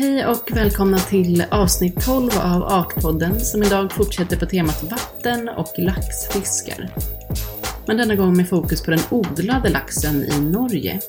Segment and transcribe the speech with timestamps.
[0.00, 5.72] Hej och välkomna till avsnitt 12 av Artpodden som idag fortsätter på temat vatten och
[5.78, 6.90] laxfiskar.
[7.86, 11.00] Men denna gång med fokus på den odlade laxen i Norge.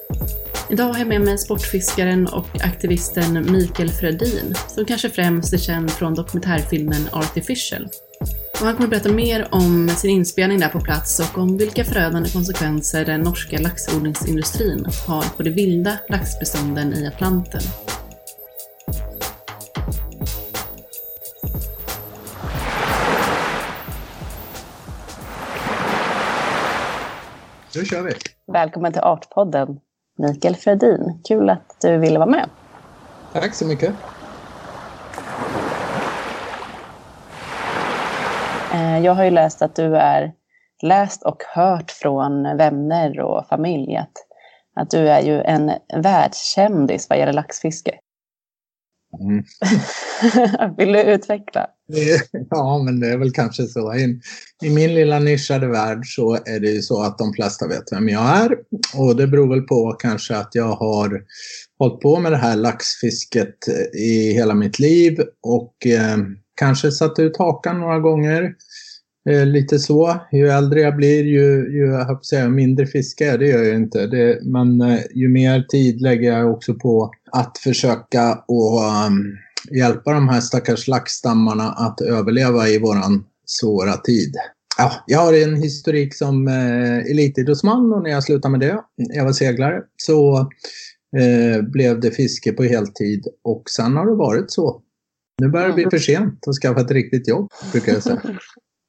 [0.70, 5.92] Idag har jag med mig sportfiskaren och aktivisten Mikael Frödin som kanske främst är känd
[5.92, 7.88] från dokumentärfilmen Artificial.
[8.60, 12.30] Och han kommer berätta mer om sin inspelning där på plats och om vilka förödande
[12.30, 17.62] konsekvenser den norska laxodlingsindustrin har på de vilda laxbestånden i Atlanten.
[27.74, 28.14] Då kör vi.
[28.48, 29.80] Välkommen till Artpodden,
[30.18, 31.22] Mikael Fredin.
[31.28, 32.50] Kul att du ville vara med.
[33.34, 33.96] Tack så mycket.
[38.74, 40.34] Eh, jag har ju läst att du är
[40.84, 44.14] läst och hört från vänner och familj att,
[44.76, 48.00] att du är ju en världskändis vad gäller laxfiske.
[49.20, 49.44] Mm.
[50.78, 51.68] Vill du utveckla?
[52.50, 53.94] Ja, men det är väl kanske så.
[53.96, 54.20] I,
[54.64, 58.10] I, min lilla nischade värld så är det ju så att de flesta vet vem
[58.10, 58.58] jag är.
[58.96, 61.24] Och det beror väl på kanske att jag har
[61.80, 66.18] hållit på med det här laxfisket i hela mitt liv och eh,
[66.56, 68.54] kanske satt ut hakan några gånger.
[69.30, 70.20] Eh, lite så.
[70.32, 73.40] Ju äldre jag blir ju, ju jag säga, mindre fiskar jag.
[73.40, 74.08] Det gör jag inte.
[74.08, 79.38] Det, men eh, ju mer tid lägger jag också på att försöka och um,
[79.78, 84.36] hjälpa de här stackars laxstammarna att överleva i våran svåra tid.
[84.78, 89.26] Ja, jag har en historik som eh, elitidrottsman och när jag slutade med det, jag
[89.26, 90.40] var seglare, så
[91.18, 94.82] eh, blev det fiske på heltid och sen har det varit så.
[95.42, 98.22] Nu börjar det bli för sent att skaffa ett riktigt jobb, brukar jag säga.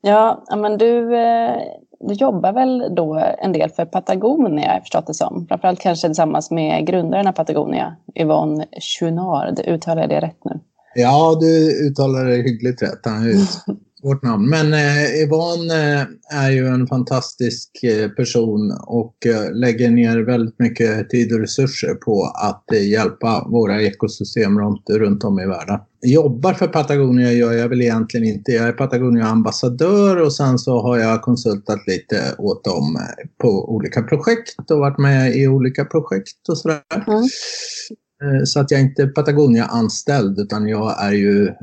[0.05, 1.57] Ja, men du, eh,
[2.03, 5.47] du jobbar väl då en del för Patagonia, jag förstått det som.
[5.49, 9.61] Framförallt kanske tillsammans med grundaren av Patagonia, Yvonne Chouinard.
[9.67, 10.61] Uttalar jag det rätt nu?
[10.95, 13.01] Ja, du uttalar det hyggligt rätt.
[13.05, 13.33] Han är
[14.03, 14.49] Vårt namn.
[14.49, 16.07] Men eh, Yvonne eh,
[16.45, 21.95] är ju en fantastisk eh, person och eh, lägger ner väldigt mycket tid och resurser
[21.95, 25.79] på att hjälpa våra ekosystem runt, runt om i världen.
[26.05, 28.53] Jobbar för Patagonia gör jag väl egentligen inte.
[28.53, 32.99] Jag är Patagonia-ambassadör och sen så har jag konsultat lite åt dem
[33.39, 36.81] på olika projekt och varit med i olika projekt och sådär.
[37.07, 37.23] Mm.
[38.23, 41.55] Eh, så att jag inte är Patagonia-anställd utan jag är ju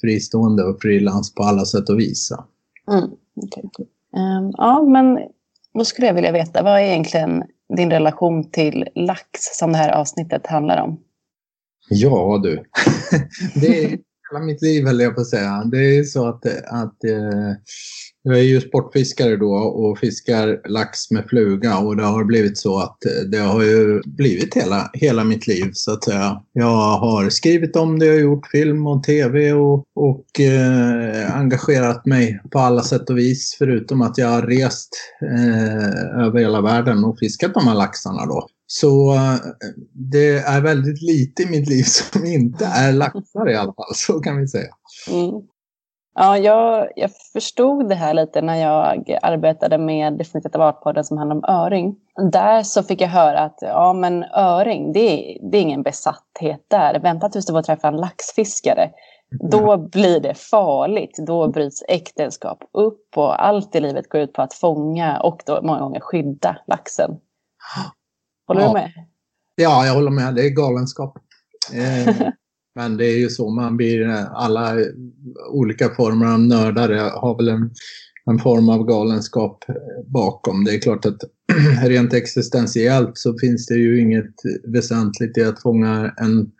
[0.00, 2.32] fristående och frilans på alla sätt och vis.
[2.90, 3.64] Mm, okay.
[4.16, 5.18] um, ja, men
[5.74, 7.42] då skulle jag vilja veta, vad är egentligen
[7.76, 9.24] din relation till lax
[9.58, 11.00] som det här avsnittet handlar om?
[11.88, 12.64] Ja du,
[13.60, 13.98] det är
[14.30, 15.64] hela mitt liv höll jag på att säga.
[15.64, 17.52] Det är så att, att eh,
[18.26, 22.78] jag är ju sportfiskare då och fiskar lax med fluga och det har blivit så
[22.78, 26.42] att eh, det har ju blivit hela, hela mitt liv så att säga.
[26.52, 32.06] Jag har skrivit om det, jag har gjort film och tv och, och eh, engagerat
[32.06, 34.90] mig på alla sätt och vis förutom att jag har rest
[35.22, 38.48] eh, över hela världen och fiskat de här laxarna då.
[38.66, 39.36] Så eh,
[39.92, 44.20] det är väldigt lite i mitt liv som inte är laxar i alla fall, så
[44.20, 44.74] kan vi säga.
[45.10, 45.42] Mm.
[46.14, 51.36] Ja, jag, jag förstod det här lite när jag arbetade med Definitivt Artpodden som handlar
[51.36, 51.96] om öring.
[52.32, 56.66] Där så fick jag höra att ja, men öring, det är, det är ingen besatthet
[56.68, 57.00] där.
[57.00, 58.90] Vänta tills du får träffa en laxfiskare.
[59.50, 61.18] Då blir det farligt.
[61.26, 65.60] Då bryts äktenskap upp och allt i livet går ut på att fånga och då
[65.62, 67.10] många gånger skydda laxen.
[68.46, 68.66] Håller ja.
[68.66, 68.90] du med?
[69.54, 70.34] Ja, jag håller med.
[70.34, 71.18] Det är galenskap.
[71.74, 72.28] Eh,
[72.74, 74.76] men det är ju så man blir, alla
[75.50, 77.70] olika former av nördar har väl en,
[78.26, 79.64] en form av galenskap
[80.06, 80.64] bakom.
[80.64, 81.18] Det är klart att
[81.84, 84.34] rent existentiellt så finns det ju inget
[84.64, 86.50] väsentligt i att fånga en,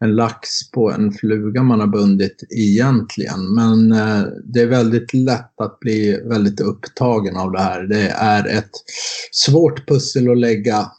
[0.00, 3.54] en lax på en fluga man har bundit egentligen.
[3.54, 7.82] Men eh, det är väldigt lätt att bli väldigt upptagen av det här.
[7.82, 8.70] Det är ett
[9.32, 10.90] svårt pussel att lägga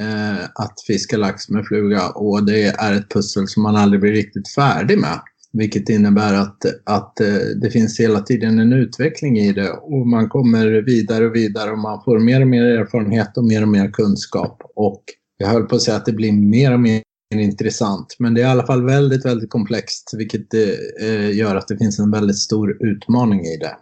[0.00, 4.12] eh, att fiska lax med fluga och det är ett pussel som man aldrig blir
[4.12, 5.20] riktigt färdig med.
[5.52, 7.26] Vilket innebär att, att eh,
[7.62, 11.78] det finns hela tiden en utveckling i det och man kommer vidare och vidare och
[11.78, 14.62] man får mer och mer erfarenhet och mer och mer kunskap.
[14.74, 15.02] Och
[15.36, 17.02] jag höll på att säga att det blir mer och mer
[17.34, 18.16] intressant.
[18.18, 21.78] Men det är i alla fall väldigt, väldigt komplext vilket eh, eh gör att det
[21.78, 23.76] finns en väldigt stor utmaning i det.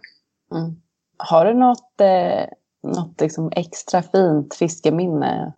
[0.55, 0.75] Mm.
[1.17, 5.53] Har du något, eh, något liksom extra fint fiskeminne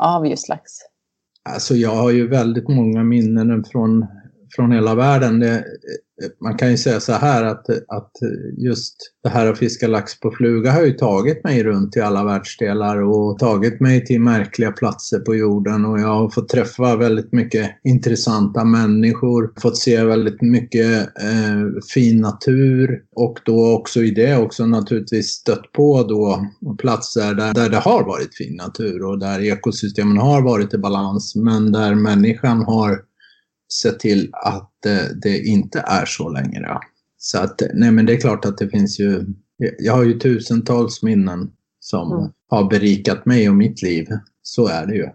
[0.00, 0.62] av just lax?
[1.48, 4.06] Alltså jag har ju väldigt många minnen från,
[4.56, 5.40] från hela världen.
[5.40, 5.64] Det,
[6.22, 8.12] Eh, man kan ju säga så här att, att
[8.56, 12.24] just det här att fiska lax på fluga har ju tagit mig runt i alla
[12.24, 15.84] världsdelar och tagit mig till märkliga platser på jorden.
[15.84, 22.20] Och jag har fått träffa väldigt mycket intressanta människor, fått se väldigt mycket eh, fin
[22.20, 26.46] natur och då också i det också naturligtvis stött på då
[26.78, 31.36] platser där, där det har varit fin natur och där ekosystemen har varit i balans
[31.36, 33.09] men där människan har
[33.72, 34.72] sett till att
[35.22, 36.78] det inte är så längre.
[37.18, 39.24] Så att, nej men det är klart att det finns ju,
[39.78, 42.30] jag har ju tusentals minnen som mm.
[42.50, 44.08] har berikat mig och mitt liv.
[44.42, 45.08] Så är det ju.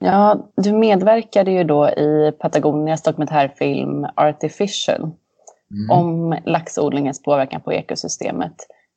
[0.00, 5.90] Ja, du medverkade ju då i Patagonias dokumentärfilm Artificial mm.
[5.90, 8.54] om laxodlingens påverkan på ekosystemet.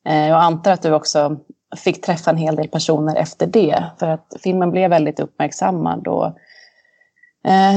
[0.08, 1.40] Eh, jag antar att du också
[1.76, 6.26] fick träffa en hel del personer efter det, för att filmen blev väldigt uppmärksammad och
[6.26, 6.32] Eh,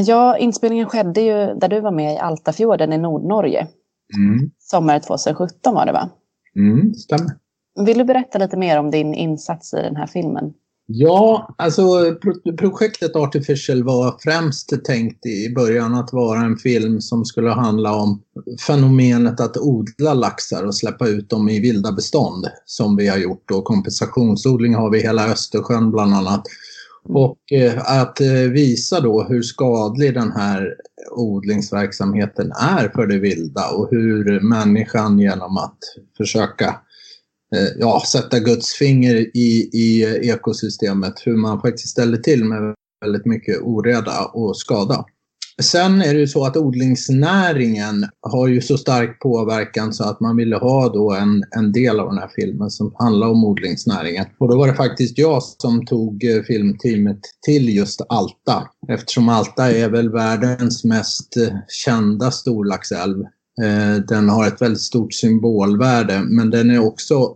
[0.06, 3.68] ja, inspelningen skedde ju där du var med i Altafjorden i Nordnorge.
[4.18, 4.52] Mm.
[4.60, 6.10] Sommaren 2017 var det va?
[6.56, 7.32] Mm, stämmer.
[7.86, 10.54] Vill du berätta lite mer om din insats i den här filmen?
[10.90, 11.84] Ja, alltså
[12.58, 18.22] projektet Artificial var främst tänkt i början att vara en film som skulle handla om
[18.68, 23.52] fenomenet att odla laxar och släppa ut dem i vilda bestånd som vi har gjort.
[23.52, 26.44] Och kompensationsodling har vi i hela Östersjön bland annat.
[27.10, 30.76] Och eh, att eh, visa då hur skadlig den här
[31.12, 35.78] odlingsverksamheten är för det vilda och hur människan genom att
[36.18, 36.68] försöka
[37.56, 43.26] eh, ja, sätta Guds finger i, i ekosystemet, hur man faktiskt ställer till med väldigt
[43.26, 45.06] mycket oreda och skada.
[45.62, 50.38] Sen är det ju så att odlingsnäringen har ju så stark påverkan så att man
[50.38, 54.26] ville ha då en, en del av den här filmen som handlar om odlingsnäringen.
[54.38, 58.68] Och då var det faktiskt jag som tog eh, filmteamet till just Alta.
[58.88, 63.22] Eftersom Alta är väl världens mest eh, kända storlaxälv.
[63.62, 67.36] Eh, den har ett väldigt stort symbolvärde men den är också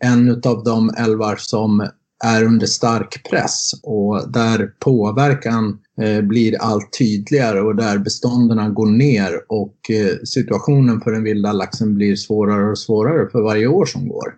[0.00, 1.88] en av de älvar som
[2.24, 5.78] är under stark press och där påverkan
[6.22, 11.94] blir allt tydligare och där bestånden går ner och eh, situationen för den vilda laxen
[11.94, 14.34] blir svårare och svårare för varje år som går.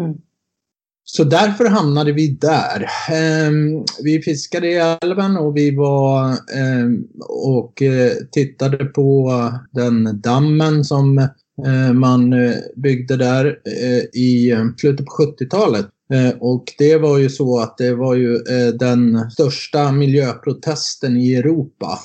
[0.00, 0.14] Mm.
[1.04, 2.86] Så därför hamnade vi där.
[3.12, 9.32] Ehm, vi fiskade i älven och vi var ehm, och eh, tittade på
[9.70, 11.28] den dammen som
[11.94, 12.34] man
[12.76, 13.58] byggde där
[14.16, 15.86] i slutet på 70-talet.
[16.12, 21.34] Eh, och det var ju så att det var ju eh, den största miljöprotesten i
[21.34, 21.98] Europa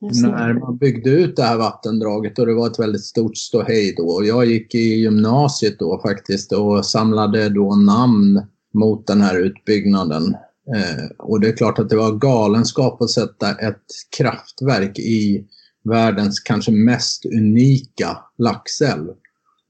[0.00, 4.24] när man byggde ut det här vattendraget och det var ett väldigt stort ståhej då.
[4.24, 8.42] Jag gick i gymnasiet då faktiskt och samlade då namn
[8.74, 10.34] mot den här utbyggnaden.
[10.74, 13.84] Eh, och det är klart att det var galenskap att sätta ett
[14.16, 15.44] kraftverk i
[15.84, 19.08] världens kanske mest unika laxälv.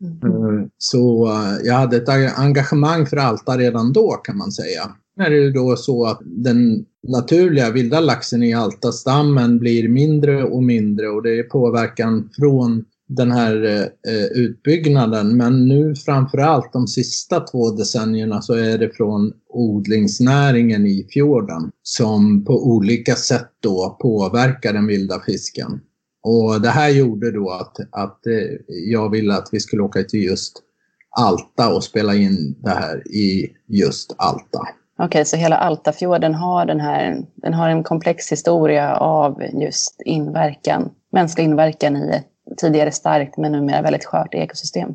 [0.02, 0.58] Mm.
[0.58, 4.90] Eh, så eh, jag hade ett engagemang för Alta redan då kan man säga.
[5.20, 11.08] Är det då så att den naturliga vilda laxen i Alta-stammen blir mindre och mindre
[11.08, 15.36] och det är påverkan från den här eh, eh, utbyggnaden.
[15.36, 22.44] Men nu framförallt de sista två decennierna så är det från odlingsnäringen i fjorden som
[22.44, 25.80] på olika sätt då påverkar den vilda fisken.
[26.28, 30.24] Och det här gjorde då att, att eh, jag ville att vi skulle åka till
[30.24, 30.62] just
[31.10, 34.60] Alta och spela in det här i just Alta.
[34.98, 40.02] Okej, okay, så hela Altafjorden har, den här, den har en komplex historia av just
[40.04, 44.88] inverkan, mänsklig inverkan i ett tidigare starkt men numera väldigt skört ekosystem.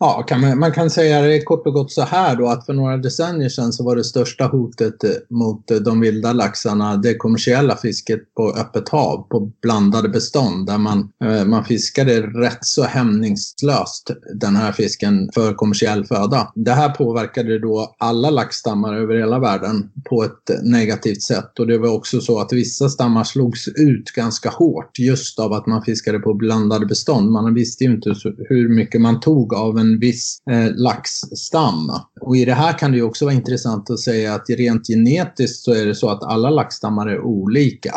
[0.00, 2.72] Ja, kan man, man, kan säga det kort och gott så här då att för
[2.72, 7.14] några decennier sedan så var det största hotet eh, mot eh, de vilda laxarna det
[7.14, 12.82] kommersiella fisket på öppet hav på blandade bestånd där man, eh, man fiskade rätt så
[12.82, 16.52] hämningslöst den här fisken för kommersiell föda.
[16.54, 21.78] Det här påverkade då alla laxstammar över hela världen på ett negativt sätt och det
[21.78, 26.18] var också så att vissa stammar slogs ut ganska hårt just av att man fiskade
[26.18, 27.30] på blandade bestånd.
[27.30, 28.14] Man visste ju inte
[28.48, 31.92] hur mycket man tog av en en viss eh, laxstam.
[32.20, 35.64] Och i det här kan det ju också vara intressant att säga att rent genetiskt
[35.64, 37.94] så är det så att alla laxstammar är olika.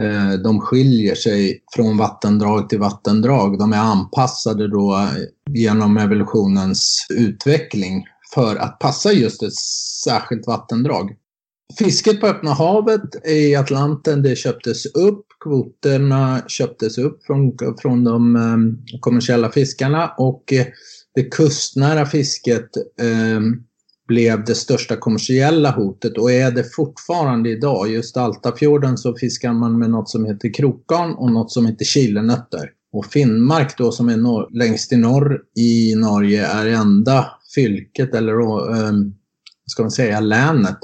[0.00, 3.58] Eh, de skiljer sig från vattendrag till vattendrag.
[3.58, 9.54] De är anpassade då eh, genom evolutionens utveckling för att passa just ett
[10.04, 11.16] särskilt vattendrag.
[11.78, 15.26] Fisket på öppna havet i Atlanten det köptes upp.
[15.40, 20.66] Kvoterna köptes upp från, från de eh, kommersiella fiskarna och eh,
[21.14, 23.40] det kustnära fisket eh,
[24.08, 27.90] blev det största kommersiella hotet och är det fortfarande idag.
[27.90, 32.70] Just Altafjorden så fiskar man med något som heter krokgarn och något som heter chilenötter.
[32.92, 38.40] Och Finnmark då som är norr, längst i norr i Norge är enda fylket eller
[38.40, 39.14] um,
[39.66, 40.78] ska man säga länet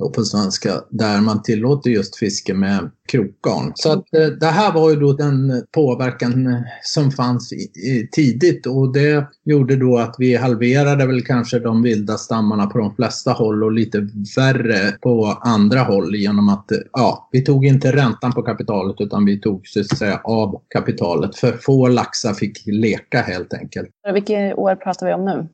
[0.00, 3.72] då på svenska, där man tillåter just fiske med krokgarn.
[3.74, 8.08] Så att eh, det här var ju då den påverkan eh, som fanns i, i,
[8.12, 12.94] tidigt och det gjorde då att vi halverade väl kanske de vilda stammarna på de
[12.94, 17.92] flesta håll och lite värre på andra håll genom att eh, ja, vi tog inte
[17.92, 21.36] räntan på kapitalet utan vi tog så att säga av kapitalet.
[21.36, 23.88] För få laxar fick leka helt enkelt.
[24.14, 25.48] Vilket år pratar vi om nu?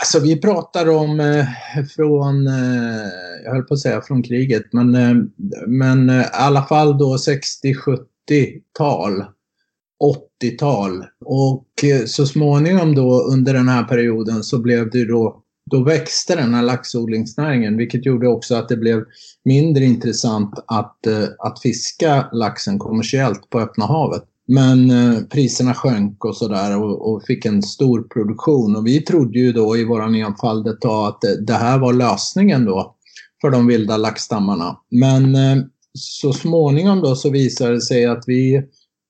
[0.00, 1.46] Alltså vi pratar om eh,
[1.96, 3.08] från, eh,
[3.44, 5.14] jag höll på att säga från kriget, men, eh,
[5.66, 9.24] men eh, i alla fall då 60-70-tal,
[10.42, 11.04] 80-tal.
[11.24, 16.36] Och eh, så småningom då under den här perioden så blev det då, då växte
[16.36, 19.04] den här laxodlingsnäringen, vilket gjorde också att det blev
[19.44, 24.22] mindre intressant att, eh, att fiska laxen kommersiellt på öppna havet.
[24.46, 28.76] Men eh, priserna sjönk och sådär och, och, fick en stor produktion.
[28.76, 31.92] Och vi trodde ju då i våran enfald ett tag att det, det, här var
[31.92, 32.96] lösningen då
[33.40, 34.76] för de vilda laxstammarna.
[34.90, 35.64] Men eh,
[35.98, 38.62] så småningom då så visade det sig att vi,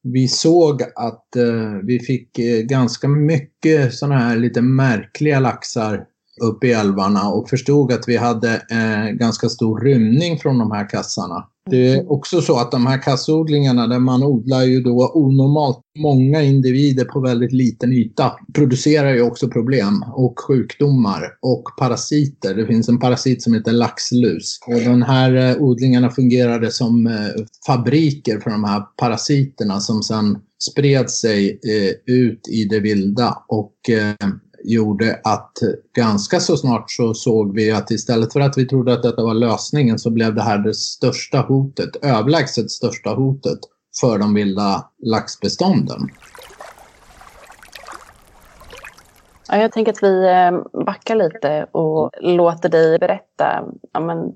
[0.03, 6.05] vi såg att eh, vi fick eh, ganska mycket sådana här lite märkliga laxar
[6.43, 10.89] upp i älvarna och förstod att vi hade eh, ganska stor rymning från de här
[10.89, 11.49] kassarna.
[11.71, 16.43] Det är också så att de här kassodlingarna där man odlar ju då onormalt många
[16.43, 22.55] individer på väldigt liten yta producerar ju också problem och sjukdomar och parasiter.
[22.55, 27.45] Det finns en parasit som heter laxlus och de här eh, odlingarna fungerade som eh,
[27.67, 30.39] fabriker för de här parasiterna som sen
[30.71, 33.75] spred sig eh, ut i det vilda och
[34.65, 35.53] gjorde att
[35.97, 39.35] ganska så snart så såg vi att istället för att vi trodde att detta var
[39.35, 43.59] lösningen så blev det här det största hotet, överlägset största hotet
[44.01, 46.09] för de vilda laxbestånden.
[49.49, 54.33] Ja, jag tänker att vi eh, backar lite och låter dig berätta ja, men,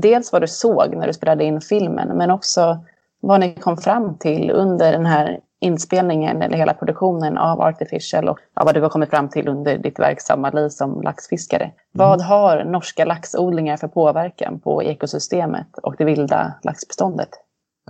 [0.00, 2.84] dels vad du såg när du spelade in filmen men också
[3.20, 8.38] vad ni kom fram till under den här inspelningen eller hela produktionen av Artificial och
[8.54, 11.64] ja, vad du har kommit fram till under ditt verksamma liv som laxfiskare.
[11.64, 11.74] Mm.
[11.92, 17.28] Vad har norska laxodlingar för påverkan på ekosystemet och det vilda laxbeståndet?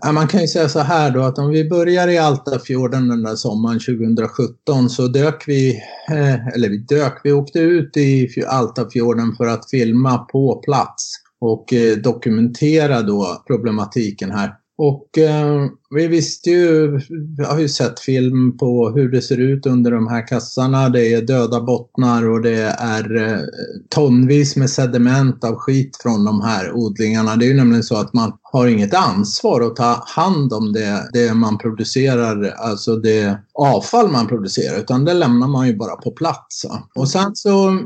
[0.02, 3.22] Ja, man kan ju säga så här då att om vi börjar i Altafjorden den
[3.22, 9.36] där sommaren 2017 så dök vi, eh, eller vi dök, vi åkte ut i Altafjorden
[9.36, 14.54] för att filma på plats och eh, dokumentera då problematiken här.
[14.76, 17.00] Och eh, vi visste ju,
[17.38, 20.88] vi har ju sett film på hur det ser ut under de här kassarna.
[20.88, 23.40] Det är döda bottnar och det är eh,
[23.88, 27.36] tonvis med sediment av skit från de här odlingarna.
[27.36, 31.08] Det är ju nämligen så att man har inget ansvar att ta hand om det,
[31.12, 36.10] det man producerar, alltså det avfall man producerar, utan det lämnar man ju bara på
[36.10, 36.66] plats.
[36.94, 37.80] Och sen så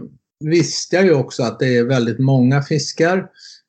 [0.44, 3.26] visste jag ju också att det är väldigt många fiskar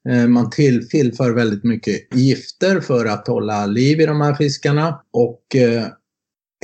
[0.09, 0.49] Eh, man man
[0.89, 5.01] tillför väldigt mycket gifter för att hålla liv i de här fiskarna.
[5.11, 5.87] Och eh,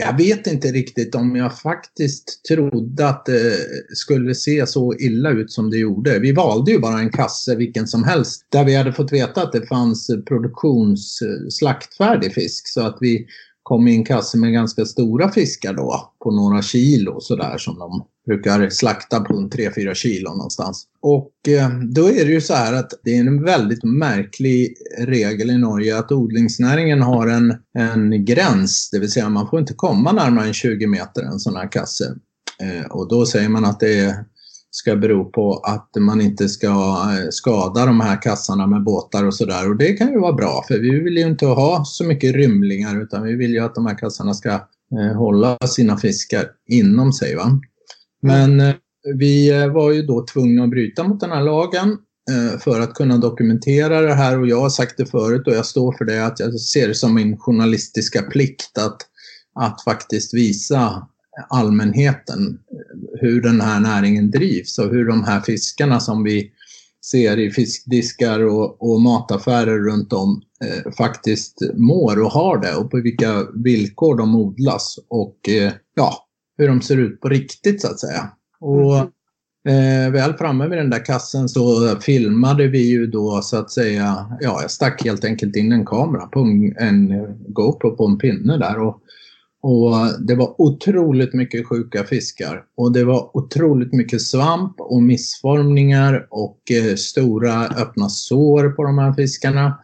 [0.02, 3.54] jag vet inte riktigt om jag faktiskt trodde att det
[3.94, 6.20] skulle se så illa ut som det gjorde.
[6.20, 9.52] Vi valde ju bara en kasse, vilken som helst, där vi hade fått veta att
[9.52, 12.68] det fanns produktionsslaktfärdig fisk.
[12.68, 13.28] Så att vi
[13.64, 18.06] kom i en kasse med ganska stora fiskar då, på några kilo sådär som de
[18.26, 20.84] brukar slakta på en 3-4 kilo någonstans.
[21.02, 25.50] Och eh, då är det ju så här att det är en väldigt märklig regel
[25.50, 30.12] i Norge att odlingsnäringen har en, en gräns, det vill säga man får inte komma
[30.12, 32.16] närmare än 20 meter en sån här kasse.
[32.62, 34.16] Eh, och då säger man att det är
[34.76, 39.34] ska bero på att man inte ska eh, skada de här kassarna med båtar och
[39.34, 39.70] sådär.
[39.70, 43.02] Och det kan ju vara bra för vi vill ju inte ha så mycket rymlingar
[43.02, 47.36] utan vi vill ju att de här kassarna ska eh, hålla sina fiskar inom sig.
[47.36, 47.60] Va?
[48.26, 48.76] Men eh,
[49.18, 51.98] vi eh, var ju då tvungna att bryta mot den här lagen
[52.32, 54.40] eh, för att kunna dokumentera det här.
[54.40, 56.96] Och jag har sagt det förut och jag står för det att jag ser det
[56.96, 58.98] som min journalistiska plikt att,
[59.60, 61.08] att faktiskt visa
[61.50, 66.52] allmänheten eh, hur den här näringen drivs och hur de här fiskarna som vi
[67.12, 72.92] ser i fiskdiskar och, och mataffärer runt om eh, faktiskt mår och har det och
[72.92, 75.00] på vilka villkor de odlas.
[75.10, 76.25] Och eh, ja,
[76.58, 78.30] hur de ser ut på riktigt så att säga.
[78.60, 78.98] Och
[79.72, 84.38] eh, väl framme vid den där kassen så filmade vi ju då så att säga,
[84.42, 88.58] ja jag stack helt enkelt in en kamera på en, en GoPro på en pinne
[88.58, 89.02] där och
[89.68, 96.28] och det var otroligt mycket sjuka fiskar och det var otroligt mycket svamp och missformningar
[96.30, 99.80] och eh, stora öppna sår på de här fiskarna.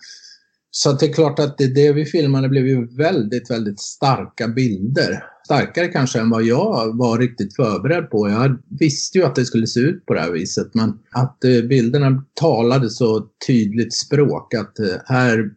[0.72, 5.24] Så det är klart att det, det vi filmade blev ju väldigt, väldigt starka bilder
[5.46, 8.30] starkare kanske än vad jag var riktigt förberedd på.
[8.30, 11.62] Jag visste ju att det skulle se ut på det här viset men att eh,
[11.62, 15.50] bilderna talade så tydligt språk att eh, här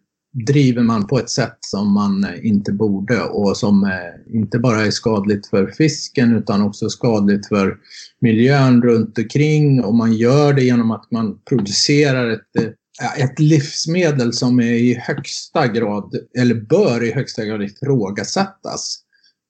[0.46, 3.90] driver man på ett sätt som man eh, inte borde och som
[4.32, 7.76] inte bara är skadligt för fisken utan också skadligt för
[8.20, 12.74] miljön runt omkring och man gör det genom att man producerar ett
[13.18, 19.03] ett livsmedel som är i högsta grad, eller bör i högsta grad ifrågasättas.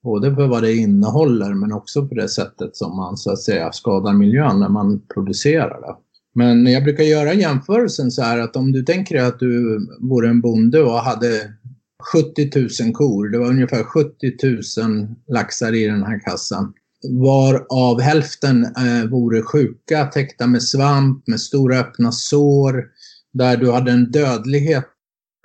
[0.05, 3.71] Både för vad det innehåller men också på det sättet som man så att säga
[3.71, 5.95] skadar miljön när man producerar det.
[6.35, 10.29] Men jag brukar göra jämförelsen så här att om du tänker dig att du vore
[10.29, 11.53] en bonde och hade
[12.13, 14.33] 70 000 kor, det var ungefär 70
[14.81, 16.73] 000 laxar i den här kassan.
[17.09, 22.83] Varav hälften eh, vore sjuka, täckta med svamp, med stora öppna sår,
[23.33, 24.85] där du hade en dödlighet,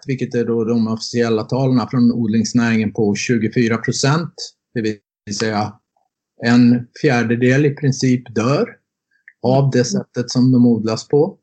[0.06, 4.34] vilket är då de officiella talen från odlingsnäringen på 24 procent.
[4.74, 5.72] Det vill säga
[6.46, 8.68] en fjärdedel i princip dör
[9.42, 11.36] av det sättet som de odlas på.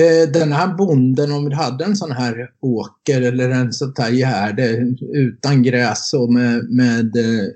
[0.00, 4.10] Eh, den här bonden, om vi hade en sån här åker eller en sån här
[4.10, 7.46] gärde utan gräs och med, med eh,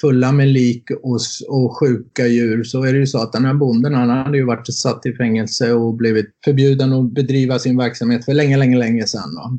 [0.00, 1.18] fulla med lik och,
[1.48, 4.44] och sjuka djur så är det ju så att den här bonden han hade ju
[4.44, 9.06] varit satt i fängelse och blivit förbjuden att bedriva sin verksamhet för länge, länge, länge
[9.06, 9.34] sedan.
[9.34, 9.58] Då.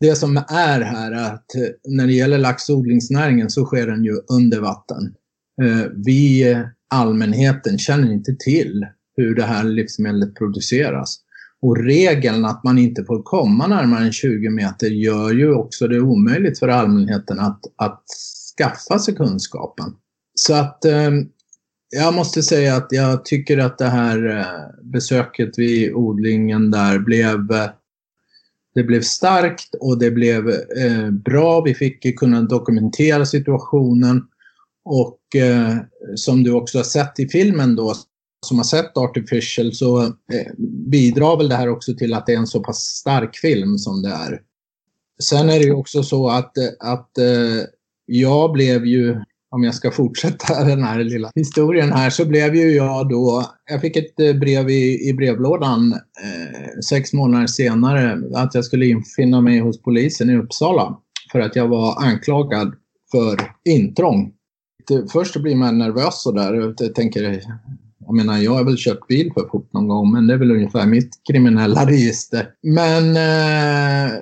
[0.00, 4.20] Det som är här är att eh, när det gäller laxodlingsnäringen så sker den ju
[4.32, 5.14] under vatten.
[5.62, 6.56] Eh, vi,
[6.94, 8.86] allmänheten, känner inte till
[9.16, 11.20] hur det här livsmedlet produceras.
[11.62, 16.00] Och regeln att man inte får komma närmare än 20 meter gör ju också det
[16.00, 18.04] omöjligt för allmänheten att, att
[18.60, 19.94] skaffa sig kunskapen.
[20.34, 21.10] Så att eh,
[21.90, 27.52] jag måste säga att jag tycker att det här eh, besöket vid odlingen där blev
[27.52, 27.70] eh,
[28.74, 31.60] det blev starkt och det blev eh, bra.
[31.60, 34.22] Vi fick kunna dokumentera situationen
[34.84, 35.76] och eh,
[36.14, 37.94] som du också har sett i filmen då
[38.46, 40.52] som har sett Artificial så eh,
[40.90, 44.02] bidrar väl det här också till att det är en så pass stark film som
[44.02, 44.40] det är.
[45.22, 47.64] Sen är det ju också så att, eh, att eh,
[48.10, 49.20] jag blev ju,
[49.50, 53.80] om jag ska fortsätta den här lilla historien här, så blev ju jag då, jag
[53.80, 59.40] fick ett eh, brev i, i brevlådan eh, sex månader senare att jag skulle infinna
[59.40, 60.98] mig hos polisen i Uppsala
[61.32, 62.74] för att jag var anklagad
[63.12, 64.32] för intrång.
[65.12, 67.42] Först blir man nervös sådär och tänker
[68.10, 70.50] jag menar, jag har väl kört bil för fort någon gång, men det är väl
[70.50, 72.48] ungefär mitt kriminella register.
[72.62, 74.12] Men eh,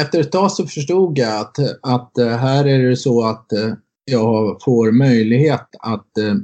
[0.00, 3.74] efter ett tag så förstod jag att, att eh, här är det så att eh,
[4.04, 6.34] jag får möjlighet att eh,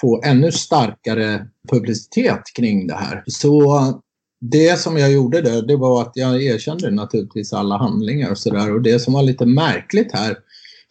[0.00, 3.22] få ännu starkare publicitet kring det här.
[3.26, 3.82] Så
[4.40, 8.74] det som jag gjorde där, det var att jag erkände naturligtvis alla handlingar och sådär.
[8.74, 10.36] Och det som var lite märkligt här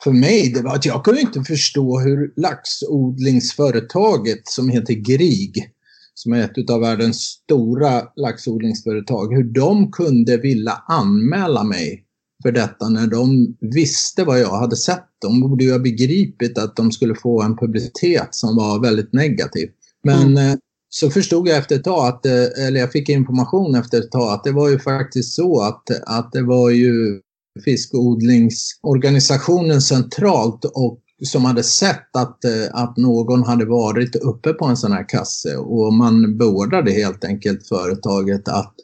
[0.03, 5.69] för mig det var att jag kunde inte förstå hur laxodlingsföretaget som heter GRIG,
[6.13, 12.05] som är ett av världens stora laxodlingsföretag, hur de kunde vilja anmäla mig
[12.43, 15.07] för detta när de visste vad jag hade sett.
[15.21, 19.69] De borde ju ha begripit att de skulle få en publicitet som var väldigt negativ.
[20.03, 20.49] Men mm.
[20.49, 20.55] Eh,
[20.89, 24.33] så förstod jag efter ett tag, att, eh, eller jag fick information efter ett tag,
[24.33, 27.21] att det var ju faktiskt så att, att det var ju
[27.65, 34.77] fiskodlingsorganisationen centralt och som hade sett att, eh, att någon hade varit uppe på en
[34.77, 38.75] sån här kasse och man beordrade helt enkelt företaget att,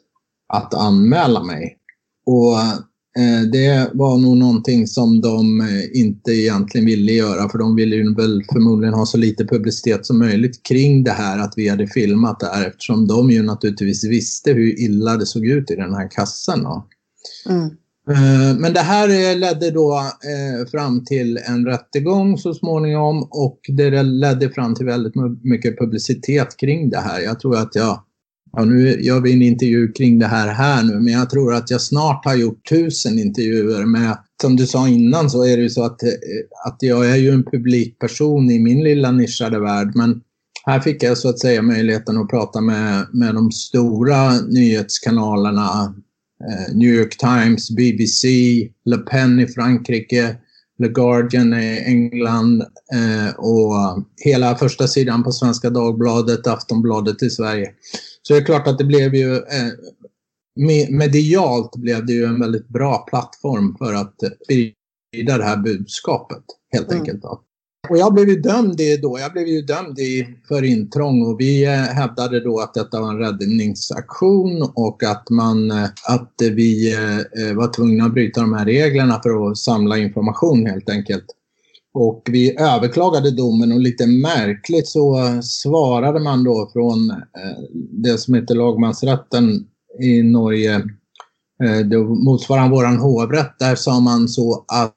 [0.52, 1.76] att anmäla mig.
[2.26, 2.58] Och
[3.22, 7.96] eh, det var nog någonting som de eh, inte egentligen ville göra för de ville
[7.96, 11.86] ju väl förmodligen ha så lite publicitet som möjligt kring det här att vi hade
[11.86, 15.94] filmat det här eftersom de ju naturligtvis visste hur illa det såg ut i den
[15.94, 16.66] här kassen.
[17.48, 17.70] Mm.
[18.08, 24.02] Eh, men det här ledde då eh, fram till en rättegång så småningom och det
[24.02, 27.20] ledde fram till väldigt mycket publicitet kring det här.
[27.20, 28.04] Jag tror att jag,
[28.52, 31.70] ja nu gör vi en intervju kring det här här nu, men jag tror att
[31.70, 35.70] jag snart har gjort tusen intervjuer med, som du sa innan så är det ju
[35.70, 36.08] så att, eh,
[36.66, 40.20] att jag är ju en publikperson i min lilla nischade värld, men
[40.66, 45.94] här fick jag så att säga möjligheten att prata med, med de stora nyhetskanalerna
[46.74, 48.26] New York Times, BBC,
[48.84, 50.36] Le Pen i Frankrike,
[50.78, 57.70] Le Guardian i England eh, och hela första sidan på Svenska Dagbladet, Aftonbladet i Sverige.
[58.22, 59.72] Så det är klart att det blev ju eh,
[60.90, 66.88] medialt blev det ju en väldigt bra plattform för att sprida det här budskapet helt
[66.88, 66.98] mm.
[66.98, 67.22] enkelt.
[67.22, 67.40] Då.
[67.90, 71.40] Och jag blev ju dömd i, då, jag blev ju dömd i, för intrång och
[71.40, 76.94] vi eh, hävdade då att detta var en räddningsaktion och att, man, eh, att vi
[76.94, 81.24] eh, eh, var tvungna att bryta de här reglerna för att samla information helt enkelt.
[81.94, 87.16] Och vi överklagade domen och lite märkligt så svarade man då från eh,
[87.90, 89.66] det som heter lagmansrätten
[90.02, 90.74] i Norge.
[91.64, 93.58] Eh, det motsvarar våran hovrätt.
[93.58, 94.94] Där sa man så att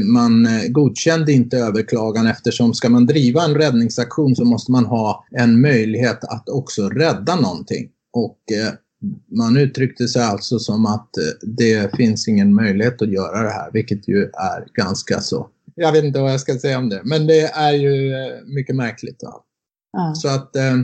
[0.00, 5.60] man godkände inte överklagan eftersom ska man driva en räddningsaktion så måste man ha en
[5.60, 7.88] möjlighet att också rädda någonting.
[8.12, 8.38] Och
[9.36, 11.10] man uttryckte sig alltså som att
[11.42, 16.04] det finns ingen möjlighet att göra det här, vilket ju är ganska så jag vet
[16.04, 17.00] inte vad jag ska säga om det.
[17.04, 19.16] Men det är ju eh, mycket märkligt.
[19.20, 19.44] Ja.
[20.14, 20.76] Så att eh,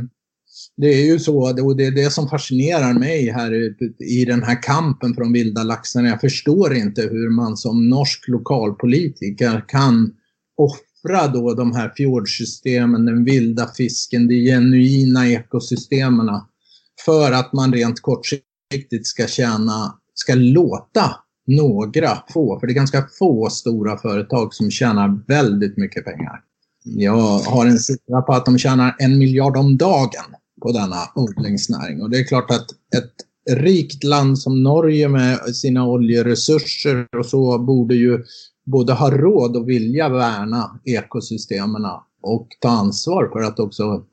[0.82, 3.52] det är ju så, och det är det som fascinerar mig här
[4.00, 6.08] i den här kampen för de vilda laxarna.
[6.08, 10.14] Jag förstår inte hur man som norsk lokalpolitiker kan
[10.56, 16.28] offra då de här fjordsystemen, den vilda fisken, de genuina ekosystemen
[17.04, 21.10] för att man rent kortsiktigt ska tjäna, ska låta
[21.46, 26.40] några få, för det är ganska få stora företag som tjänar väldigt mycket pengar.
[26.84, 32.02] Jag har en siffra på att de tjänar en miljard om dagen på denna odlingsnäring.
[32.02, 33.12] Och det är klart att ett
[33.50, 38.24] rikt land som Norge med sina oljeresurser och så borde ju
[38.64, 41.82] både ha råd och vilja värna ekosystemen
[42.22, 44.04] och ta ansvar för att också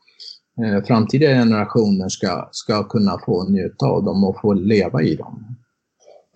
[0.63, 5.55] eh, framtida generationer ska, ska kunna få njuta av dem och få leva i dem.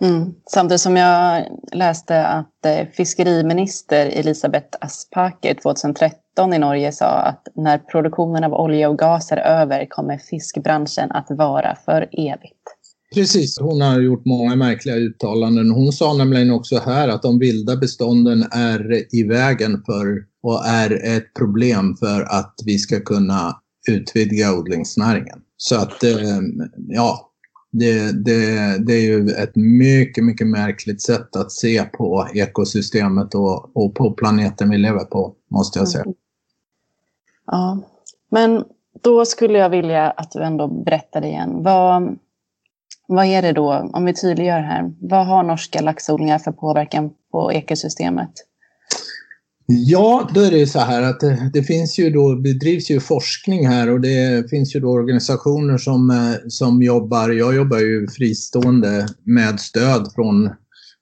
[0.02, 0.34] Mm.
[0.52, 7.78] Samtidigt som jag läste att eh, fiskeriminister Elisabeth Aspaker 2013 i Norge sa att när
[7.78, 12.64] produktionen av olja och gas är över kommer fiskbranschen att vara för evigt.
[13.14, 15.72] Precis, hon har gjort många märkliga uttalanden.
[15.72, 21.18] Hon sa nämligen också här att de vilda bestånden är i vägen för och är
[21.18, 25.40] ett problem för att vi ska kunna utvidga odlingsnäringen.
[25.58, 26.40] Så att, eh,
[26.88, 27.30] ja,
[27.72, 33.78] det, det, det är ju ett mycket, mycket märkligt sätt att se på ekosystemet och,
[33.78, 36.04] och på planeten vi lever på, måste jag säga.
[36.04, 36.16] Mm.
[37.46, 37.80] Ja,
[38.32, 38.64] men
[39.02, 41.64] då skulle jag vilja att du ändå berättar igen.
[41.64, 42.18] Vad,
[43.08, 47.54] vad är det då, om vi tydliggör här, vad har norska laxodlingar för påverkan på
[47.54, 48.32] ekosystemet?
[49.66, 53.68] Ja, då är det så här att det, det, finns ju då, bedrivs ju forskning
[53.68, 59.60] här och det finns ju då organisationer som, som jobbar, jag jobbar ju fristående med
[59.60, 60.50] stöd från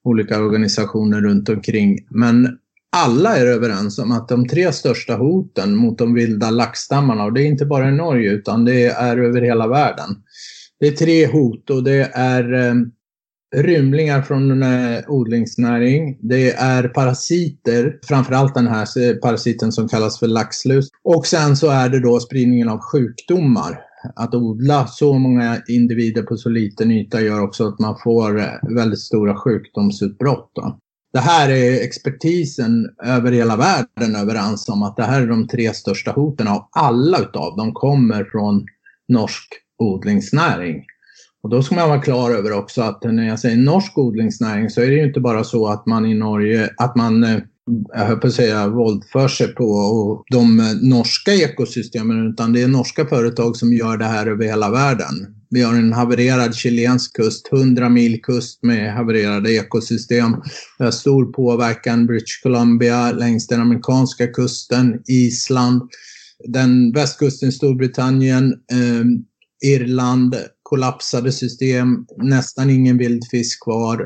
[0.03, 1.97] olika organisationer runt omkring.
[2.09, 2.57] Men
[2.95, 7.43] alla är överens om att de tre största hoten mot de vilda laxstammarna, och det
[7.43, 10.09] är inte bara i Norge utan det är över hela världen.
[10.79, 12.73] Det är tre hot och det är eh,
[13.55, 16.17] rymlingar från eh, odlingsnäring.
[16.21, 20.87] Det är parasiter, framförallt den här eh, parasiten som kallas för laxlus.
[21.03, 23.79] Och sen så är det då spridningen av sjukdomar.
[24.15, 28.33] Att odla så många individer på så liten yta gör också att man får
[28.75, 30.51] väldigt stora sjukdomsutbrott.
[30.55, 30.79] Då.
[31.13, 35.73] Det här är expertisen över hela världen överens om att det här är de tre
[35.73, 38.65] största hoten och alla utav dem kommer från
[39.07, 39.47] norsk
[39.77, 40.83] odlingsnäring.
[41.43, 44.81] Och då ska man vara klar över också att när jag säger norsk odlingsnäring så
[44.81, 47.39] är det ju inte bara så att man i Norge, att man eh,
[47.93, 53.05] jag höll på att säga våldför sig på de norska ekosystemen utan det är norska
[53.05, 55.40] företag som gör det här över hela världen.
[55.53, 60.35] Vi har en havererad chilensk kust, 100 mil kust med havererade ekosystem.
[60.77, 65.81] Vi har stor påverkan British Columbia längs den amerikanska kusten, Island,
[66.47, 69.05] den västkusten i Storbritannien, eh,
[69.71, 74.01] Irland, kollapsade system, nästan ingen vildfisk kvar.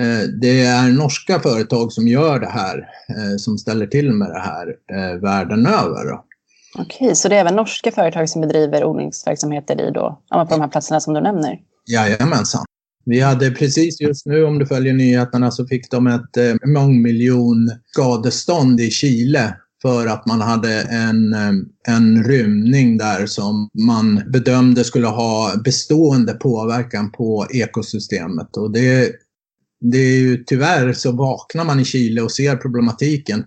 [0.00, 4.40] Eh, det är norska företag som gör det här, eh, som ställer till med det
[4.40, 6.27] här eh, världen över.
[6.74, 10.68] Okej, så det är även norska företag som bedriver odlingsverksamheter i då, på de här
[10.68, 11.58] platserna som du nämner?
[11.86, 12.64] Jajamensan.
[13.04, 17.70] Vi hade precis just nu, om du följer nyheterna, så fick de ett eh, mångmiljon
[17.86, 21.52] skadestånd i Chile för att man hade en, eh,
[21.88, 28.56] en rymning där som man bedömde skulle ha bestående påverkan på ekosystemet.
[28.56, 29.12] Och det,
[29.80, 33.44] det är ju tyvärr så vaknar man i Chile och ser problematiken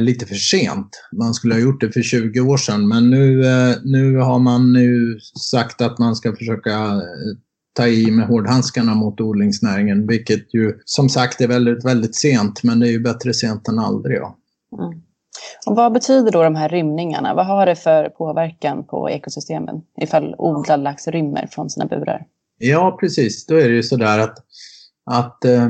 [0.00, 0.88] lite för sent.
[1.12, 4.72] Man skulle ha gjort det för 20 år sedan men nu, eh, nu har man
[4.72, 5.18] nu
[5.50, 7.36] sagt att man ska försöka eh,
[7.72, 12.80] ta i med hårdhandskarna mot odlingsnäringen, vilket ju som sagt är väldigt, väldigt sent, men
[12.80, 14.16] det är ju bättre sent än aldrig.
[14.16, 14.36] Ja.
[14.78, 15.02] Mm.
[15.66, 17.34] Och vad betyder då de här rymningarna?
[17.34, 22.26] Vad har det för påverkan på ekosystemen ifall odlad lax rymmer från sina burar?
[22.58, 23.46] Ja, precis.
[23.46, 24.38] Då är det ju sådär att,
[25.10, 25.68] att eh,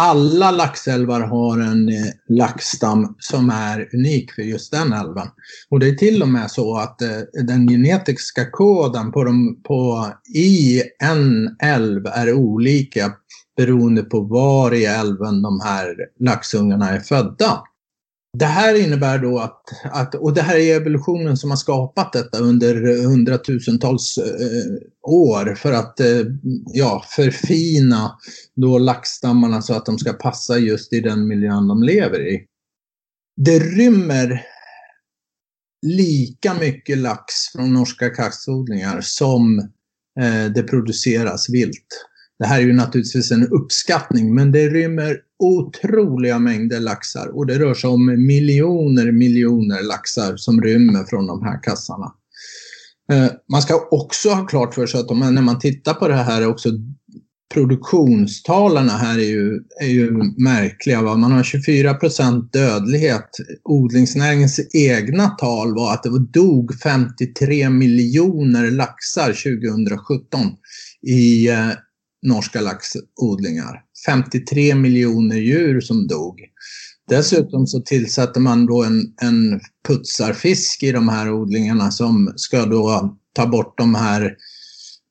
[0.00, 5.26] alla laxälvar har en eh, laxstam som är unik för just den älven.
[5.70, 7.08] Och det är till och med så att eh,
[7.46, 13.12] den genetiska koden på de, på, i en älv är olika
[13.56, 17.62] beroende på var i älven de här laxungarna är födda
[18.32, 22.38] det här innebär då att, att, och det här är evolutionen som har skapat detta
[22.38, 26.20] under hundratusentals eh, år för att eh,
[26.72, 28.18] ja, förfina
[28.56, 32.44] då laxstammarna så att de ska passa just i den miljön de lever i.
[33.36, 34.42] Det rymmer
[35.86, 39.58] lika mycket lax från norska kaxodlingar som
[40.20, 42.06] eh, det produceras vilt.
[42.38, 47.58] Det här är ju naturligtvis en uppskattning, men det rymmer otroliga mängder laxar och det
[47.58, 52.12] rör sig om miljoner, miljoner laxar som rymmer från de här kassarna.
[53.12, 56.46] Eh, man ska också ha klart för sig att när man tittar på det här
[56.46, 56.70] också
[57.54, 61.02] produktionstalen här är ju, är ju märkliga.
[61.02, 61.16] Va?
[61.16, 63.30] Man har 24 procent dödlighet.
[63.64, 70.40] Odlingsnäringens egna tal var att det dog 53 miljoner laxar 2017
[71.02, 71.70] i eh,
[72.22, 73.82] norska laxodlingar.
[74.06, 76.40] 53 miljoner djur som dog.
[77.08, 83.16] Dessutom så tillsatte man då en, en putsarfisk i de här odlingarna som ska då
[83.32, 84.36] ta bort de här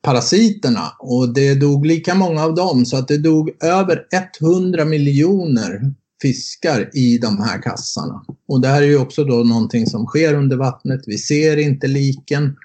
[0.04, 0.91] parasiterna.
[1.00, 4.06] Och det dog lika många av dem så att det dog över
[4.41, 8.26] 100 miljoner fiskar i de här kassarna.
[8.47, 11.02] Och det här är ju också då någonting som sker under vattnet.
[11.08, 12.56] Vi ser inte liken.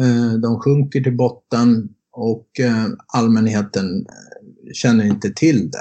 [0.00, 4.06] Eh, de sjunker till botten och eh, allmänheten
[4.72, 5.78] känner inte till det.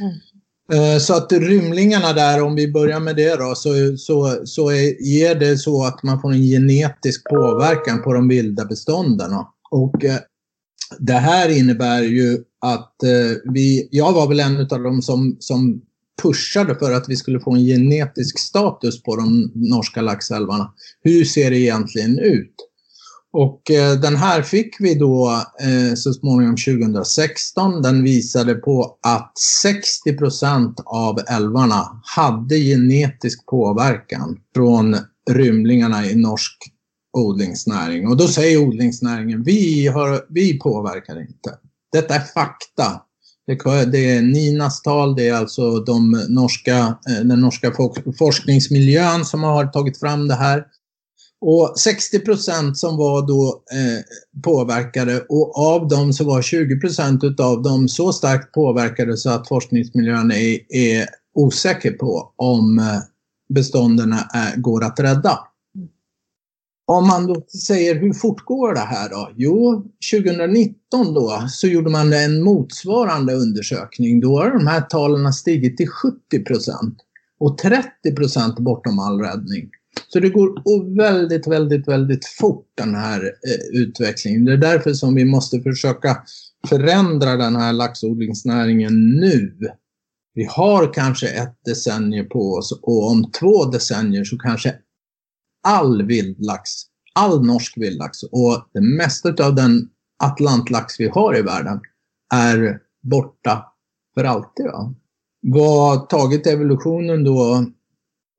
[0.00, 1.00] Mm.
[1.00, 5.34] Så att rymlingarna där, om vi börjar med det då, så, så, så är, ger
[5.34, 9.30] det så att man får en genetisk påverkan på de vilda bestånden.
[9.70, 10.18] Och eh,
[10.98, 15.82] det här innebär ju att eh, vi, jag var väl en av dem som, som
[16.22, 20.72] pushade för att vi skulle få en genetisk status på de norska laxälvarna.
[21.02, 22.54] Hur ser det egentligen ut?
[23.38, 27.82] Och eh, den här fick vi då eh, så småningom 2016.
[27.82, 29.32] Den visade på att
[30.06, 34.96] 60% av älvarna hade genetisk påverkan från
[35.30, 36.56] rymlingarna i norsk
[37.16, 38.08] odlingsnäring.
[38.08, 41.54] Och då säger odlingsnäringen, vi, har, vi påverkar inte.
[41.92, 43.00] Detta är fakta.
[43.92, 47.72] Det är Ninas tal, det är alltså de norska, eh, den norska
[48.18, 50.64] forskningsmiljön som har tagit fram det här.
[51.40, 57.24] Och 60 procent som var då eh, påverkade och av dem så var 20 procent
[57.24, 62.98] utav dem så starkt påverkade så att forskningsmiljön är, är osäker på om eh,
[63.54, 65.38] bestånden är, går att rädda.
[66.88, 69.30] Om man då säger hur fortgår det här då?
[69.36, 74.20] Jo, 2019 då så gjorde man en motsvarande undersökning.
[74.20, 76.98] Då har de här talen stigit till 70 procent
[77.40, 79.70] och 30 procent bortom all räddning.
[80.08, 84.44] Så det går väldigt, väldigt, väldigt fort den här eh, utvecklingen.
[84.44, 86.22] Det är därför som vi måste försöka
[86.68, 89.58] förändra den här laxodlingsnäringen nu.
[90.34, 94.74] Vi har kanske ett decennium på oss och om två decennier så kanske
[95.68, 96.70] all vildlax,
[97.14, 99.88] all norsk vildlax och det mesta av den
[100.22, 101.80] atlantlax vi har i världen
[102.34, 103.64] är borta
[104.14, 104.66] för alltid.
[104.66, 104.94] Va?
[105.40, 107.66] Vad tagit evolutionen då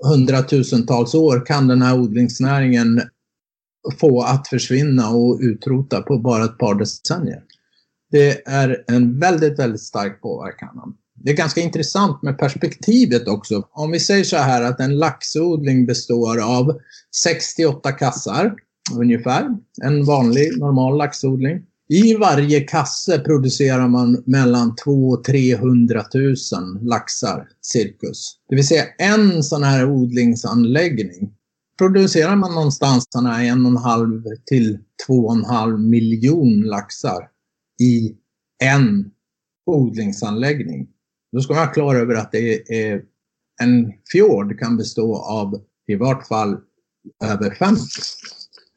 [0.03, 3.01] hundratusentals år kan den här odlingsnäringen
[3.99, 7.43] få att försvinna och utrota på bara ett par decennier.
[8.12, 10.95] Det är en väldigt, väldigt stark påverkan.
[11.15, 13.67] Det är ganska intressant med perspektivet också.
[13.71, 16.79] Om vi säger så här att en laxodling består av
[17.23, 18.55] 68 kassar
[18.95, 19.49] ungefär.
[19.83, 21.62] En vanlig normal laxodling.
[21.89, 26.36] I varje kasse producerar man mellan 200 och 300 000
[26.82, 28.39] laxar cirkus.
[28.50, 31.34] Det vill säga en sån här odlingsanläggning
[31.78, 37.30] producerar man någonstans såna en och en halv till två och en halv miljon laxar
[37.82, 38.15] i
[38.63, 39.12] en
[39.65, 40.88] odlingsanläggning.
[41.32, 43.02] Då ska man vara klar över att det är
[43.62, 46.58] en fjord kan bestå av i vart fall
[47.23, 47.82] över 50.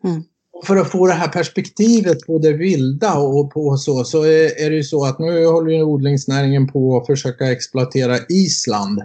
[0.05, 0.23] Mm
[0.65, 4.71] för att få det här perspektivet på det vilda och på så, så är, är
[4.71, 9.03] det ju så att nu håller ju odlingsnäringen på att försöka exploatera Island.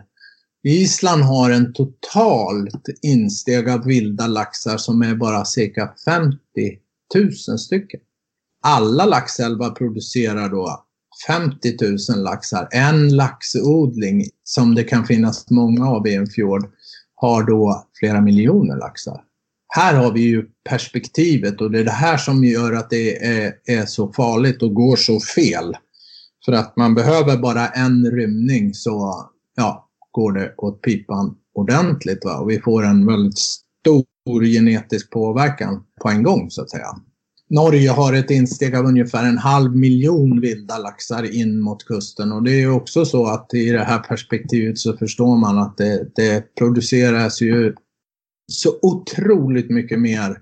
[0.63, 6.38] Island har en totalt insteg av vilda laxar som är bara cirka 50
[7.15, 8.00] 000 stycken.
[8.63, 10.86] Alla laxälvar producerar då
[11.28, 11.76] 50
[12.13, 12.68] 000 laxar.
[12.72, 16.65] En laxodling, som det kan finnas många av i en fjord,
[17.15, 19.25] har då flera miljoner laxar
[19.76, 23.54] här har vi ju perspektivet och det är det här som gör att det är,
[23.66, 25.76] är så farligt och går så fel.
[26.46, 32.26] För att man behöver bara en rymning så ja, går det åt pipan ordentligt.
[32.26, 32.38] Va?
[32.38, 36.88] Och vi får en väldigt stor genetisk påverkan på en gång så att säga.
[37.50, 42.44] Norge har ett insteg av ungefär en halv miljon vilda laxar in mot kusten och
[42.44, 46.56] det är också så att i det här perspektivet så förstår man att det, det
[46.56, 47.74] produceras ju
[48.51, 50.41] så otroligt mycket mer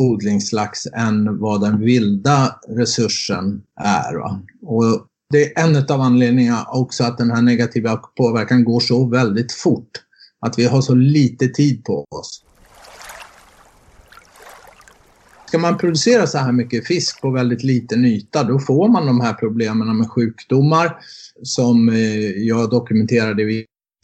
[0.00, 4.14] odlingslax än vad den vilda resursen är.
[4.14, 4.42] Va?
[4.62, 9.52] Och det är en av anledningarna också att den här negativa påverkan går så väldigt
[9.52, 9.90] fort.
[10.40, 12.42] Att vi har så lite tid på oss.
[15.48, 19.20] Ska man producera så här mycket fisk på väldigt liten yta då får man de
[19.20, 20.96] här problemen med sjukdomar
[21.42, 23.44] som eh, jag dokumenterade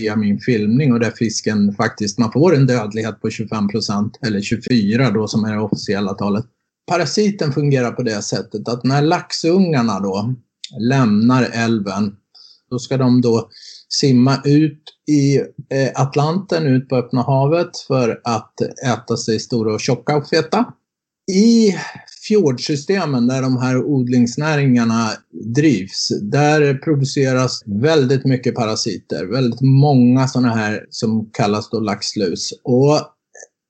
[0.03, 4.41] via min filmning och där fisken faktiskt, man får en dödlighet på 25 procent eller
[4.41, 6.45] 24 då som är det officiella talet.
[6.91, 10.35] Parasiten fungerar på det sättet att när laxungarna då
[10.81, 12.17] lämnar älven,
[12.71, 13.49] då ska de då
[13.89, 15.37] simma ut i
[15.71, 20.73] eh, Atlanten, ut på öppna havet för att äta sig stora och tjocka och feta.
[21.31, 21.75] I
[22.29, 25.11] fjordsystemen där de här odlingsnäringarna
[25.55, 29.25] drivs, där produceras väldigt mycket parasiter.
[29.27, 32.53] Väldigt många sådana här som kallas då laxlus.
[32.63, 33.01] Och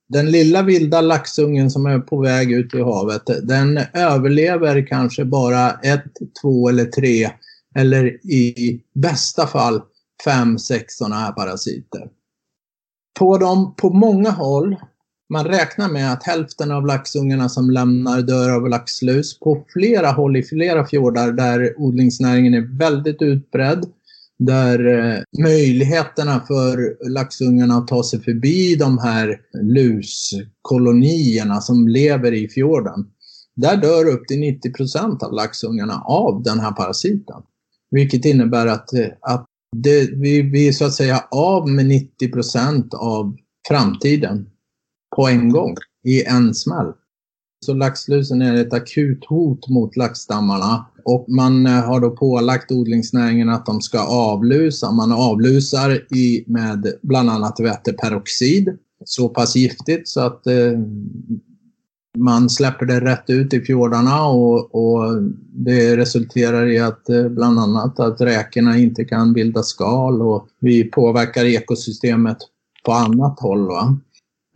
[0.09, 5.71] den lilla vilda laxungen som är på väg ut i havet, den överlever kanske bara
[5.71, 6.05] ett,
[6.43, 7.31] två eller tre
[7.75, 9.81] eller i bästa fall
[10.25, 12.09] fem, sex sådana här parasiter.
[13.19, 14.77] På, dem, på många håll,
[15.33, 19.39] man räknar med att hälften av laxungarna som lämnar dör av laxlus.
[19.39, 23.85] På flera håll i flera fjordar där odlingsnäringen är väldigt utbredd
[24.39, 32.49] där eh, möjligheterna för laxungarna att ta sig förbi de här luskolonierna som lever i
[32.49, 33.07] fjorden.
[33.57, 37.43] Där dör upp till 90 procent av laxungarna av den här parasiten.
[37.91, 42.33] Vilket innebär att, eh, att det, vi, vi är så att säga av med 90
[42.33, 43.37] procent av
[43.69, 44.47] framtiden
[45.17, 46.93] på en gång i en smäll.
[47.67, 53.49] Så laxlusen är ett akut hot mot laxstammarna och man eh, har då pålagt odlingsnäringen
[53.49, 54.91] att de ska avlusa.
[54.91, 58.79] Man avlusar i, med bland annat väteperoxid.
[59.05, 60.79] Så pass giftigt så att eh,
[62.19, 65.23] man släpper det rätt ut i fjordarna och, och,
[65.55, 70.85] det resulterar i att eh, bland annat att räkorna inte kan bilda skal och vi
[70.85, 72.39] påverkar ekosystemet
[72.85, 73.67] på annat håll.
[73.67, 73.99] Va?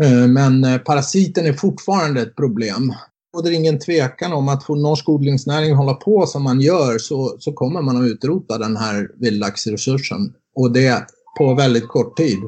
[0.03, 2.93] Eh, men eh, parasiten är fortfarande ett problem.
[3.37, 6.99] Och det är ingen tvekan om att får norsk odlingsnäring hålla på som man gör
[6.99, 10.35] så, så kommer man att utrota den här vildlaxresursen.
[10.55, 11.07] Och det
[11.39, 12.39] på väldigt kort tid.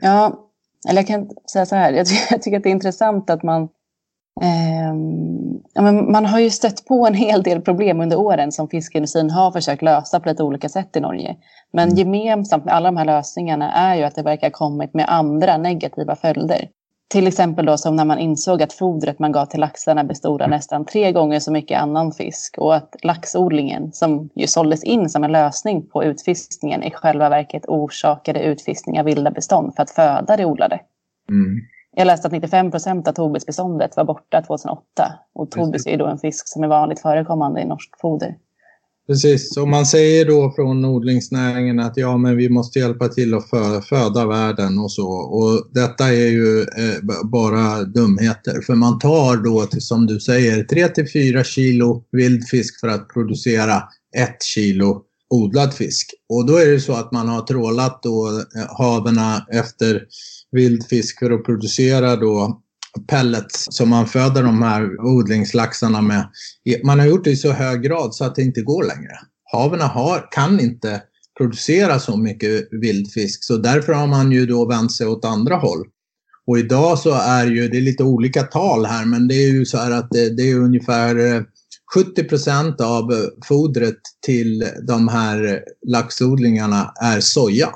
[0.00, 0.50] Ja,
[0.88, 1.92] eller jag kan säga så här.
[1.92, 3.68] Jag, jag tycker att det är intressant att man
[4.40, 4.94] eh,
[5.74, 9.30] ja, men man har ju stött på en hel del problem under åren som fiskindustrin
[9.30, 11.36] har försökt lösa på lite olika sätt i Norge.
[11.72, 11.98] Men mm.
[11.98, 15.56] gemensamt med alla de här lösningarna är ju att det verkar ha kommit med andra
[15.56, 16.68] negativa följder.
[17.08, 20.48] Till exempel då som när man insåg att fodret man gav till laxarna bestod av
[20.48, 25.24] nästan tre gånger så mycket annan fisk och att laxodlingen, som ju såldes in som
[25.24, 30.36] en lösning på utfiskningen, i själva verket orsakade utfiskning av vilda bestånd för att föda
[30.36, 30.80] det odlade.
[31.28, 31.60] Mm.
[31.96, 34.82] Jag läste att 95 procent av tobisbeståndet var borta 2008
[35.34, 38.36] och tobis är då en fisk som är vanligt förekommande i norskt foder.
[39.06, 43.48] Precis, och man säger då från odlingsnäringen att ja, men vi måste hjälpa till att
[43.88, 45.08] föda världen och så.
[45.08, 50.88] Och detta är ju eh, bara dumheter, för man tar då, som du säger, 3
[50.88, 53.82] till 4 kilo vildfisk för att producera
[54.16, 55.02] 1 kilo
[55.34, 56.10] odlad fisk.
[56.28, 60.02] Och då är det så att man har trålat då eh, haverna haven efter
[60.50, 62.60] vildfisk för att producera då
[63.08, 66.28] pellets som man föder de här odlingslaxarna med.
[66.84, 69.18] Man har gjort det i så hög grad så att det inte går längre.
[69.52, 71.02] Haven har, kan inte
[71.38, 75.86] producera så mycket vildfisk så därför har man ju då vänt sig åt andra håll.
[76.46, 79.66] Och idag så är ju, det är lite olika tal här, men det är ju
[79.66, 81.42] så här att det, det är ungefär eh,
[81.94, 83.12] 70 procent av
[83.48, 87.68] fodret till de här laxodlingarna är soja.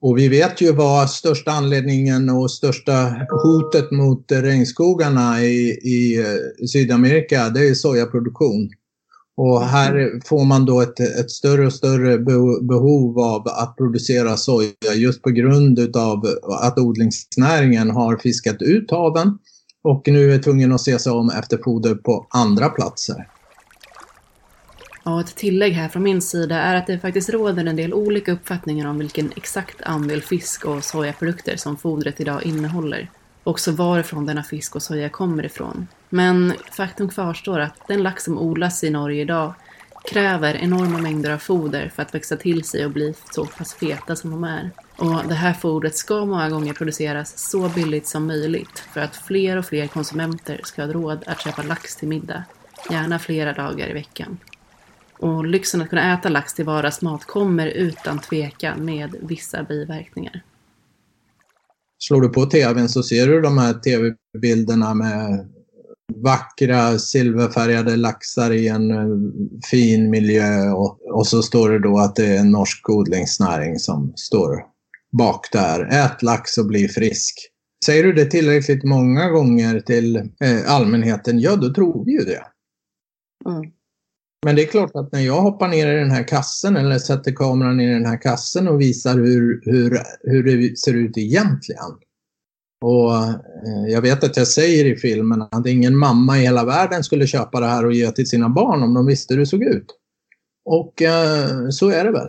[0.00, 6.66] Och vi vet ju vad största anledningen och största hotet mot regnskogarna i, i eh,
[6.66, 8.70] Sydamerika, det är sojaproduktion.
[9.36, 12.18] Och här får man då ett, ett större och större
[12.62, 16.26] behov av att producera soja just på grund av
[16.62, 19.38] att odlingsnäringen har fiskat ut haven
[19.84, 23.28] och nu är tvungen att se sig om efter foder på andra platser.
[25.06, 28.32] Ja, ett tillägg här från min sida är att det faktiskt råder en del olika
[28.32, 33.10] uppfattningar om vilken exakt andel fisk och sojaprodukter som fodret idag innehåller.
[33.44, 35.86] Också varifrån denna fisk och soja kommer ifrån.
[36.08, 39.54] Men faktum kvarstår att den lax som odlas i Norge idag
[40.04, 44.16] kräver enorma mängder av foder för att växa till sig och bli så pass feta
[44.16, 44.70] som de är.
[44.96, 49.56] Och det här fodret ska många gånger produceras så billigt som möjligt för att fler
[49.56, 52.44] och fler konsumenter ska ha råd att köpa lax till middag,
[52.90, 54.38] gärna flera dagar i veckan.
[55.24, 60.44] Och lyxen att kunna äta lax till vardagsmat kommer utan tvekan med vissa biverkningar.
[61.98, 65.48] Slår du på tvn så ser du de här tv-bilderna med
[66.14, 69.06] vackra silverfärgade laxar i en eh,
[69.70, 74.12] fin miljö och, och så står det då att det är en norsk odlingsnäring som
[74.16, 74.64] står
[75.18, 75.88] bak där.
[75.92, 77.34] Ät lax och bli frisk.
[77.84, 82.44] Säger du det tillräckligt många gånger till eh, allmänheten, ja då tror vi ju det.
[83.50, 83.70] Mm.
[84.44, 87.32] Men det är klart att när jag hoppar ner i den här kassen eller sätter
[87.32, 91.90] kameran i den här kassen och visar hur, hur, hur det ser ut egentligen.
[92.84, 97.04] Och eh, jag vet att jag säger i filmen att ingen mamma i hela världen
[97.04, 99.62] skulle köpa det här och ge till sina barn om de visste hur det såg
[99.62, 99.86] ut.
[100.64, 102.28] Och eh, så är det väl.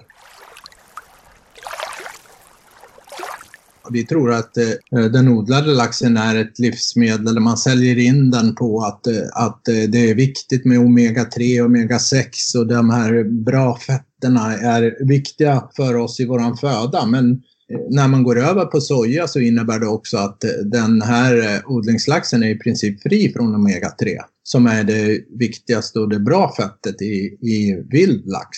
[3.92, 7.40] Vi tror att eh, den odlade laxen är ett livsmedel.
[7.40, 11.70] Man säljer in den på att, eh, att eh, det är viktigt med omega-3 och
[11.70, 17.06] omega-6 och de här bra fetterna är viktiga för oss i våran föda.
[17.06, 21.02] Men eh, när man går över på soja så innebär det också att eh, den
[21.02, 26.20] här eh, odlingslaxen är i princip fri från omega-3 som är det viktigaste och det
[26.20, 28.58] bra fettet i, i vild lax.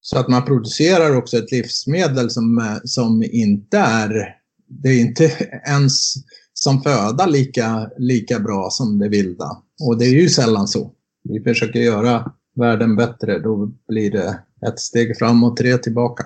[0.00, 4.41] Så att man producerar också ett livsmedel som, som inte är
[4.82, 5.24] det är inte
[5.68, 6.14] ens
[6.54, 9.62] som föda lika, lika bra som det vilda.
[9.88, 10.90] Och det är ju sällan så.
[11.24, 16.24] Vi försöker göra världen bättre, då blir det ett steg fram och tre tillbaka.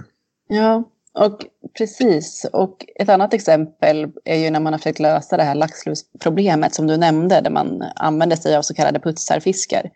[0.49, 0.85] Ja,
[1.19, 1.39] och
[1.79, 2.47] precis.
[2.53, 6.87] Och ett annat exempel är ju när man har försökt lösa det här laxlusproblemet som
[6.87, 9.91] du nämnde, där man använder sig av så kallade putsarfiskar.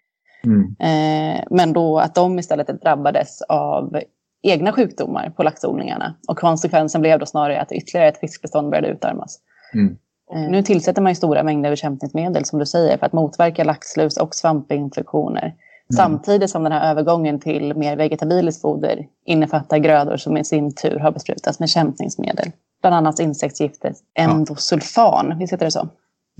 [0.44, 0.76] Mm.
[0.78, 4.00] Eh, men då att de istället drabbades av
[4.42, 6.14] egna sjukdomar på laxodlingarna.
[6.28, 9.38] Och konsekvensen blev då snarare att ytterligare ett fiskbestånd började utarmas.
[9.74, 9.96] Mm.
[10.34, 14.16] Eh, nu tillsätter man ju stora mängder bekämpningsmedel som du säger för att motverka laxlus
[14.16, 15.42] och svampinfektioner.
[15.42, 15.56] Mm.
[15.96, 20.98] Samtidigt som den här övergången till mer vegetabiliskt foder innefattar grödor som i sin tur
[20.98, 22.52] har besprutats med bekämpningsmedel.
[22.80, 25.36] Bland annat insektsgiftet endosulfan, ja.
[25.38, 25.88] visst heter det så?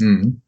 [0.02, 0.40] Mm.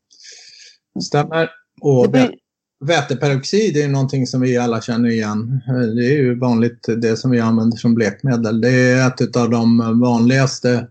[1.00, 1.50] Stämmer.
[1.80, 2.34] Och det,
[2.82, 5.60] Väteperoxid är någonting som vi alla känner igen.
[5.66, 8.60] Det är ju vanligt det som vi använder som blekmedel.
[8.60, 10.86] Det är ett av de vanligaste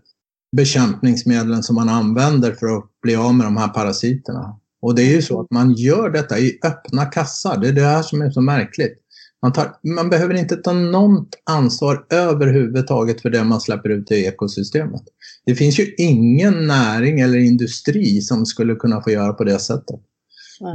[0.56, 4.58] bekämpningsmedlen som man använder för att bli av med de här parasiterna.
[4.82, 7.60] Och det är ju så att man gör detta i öppna kassar.
[7.60, 8.98] Det är det här som är så märkligt.
[9.42, 14.14] Man, tar, man behöver inte ta något ansvar överhuvudtaget för det man släpper ut i
[14.14, 15.02] ekosystemet.
[15.46, 20.00] Det finns ju ingen näring eller industri som skulle kunna få göra på det sättet.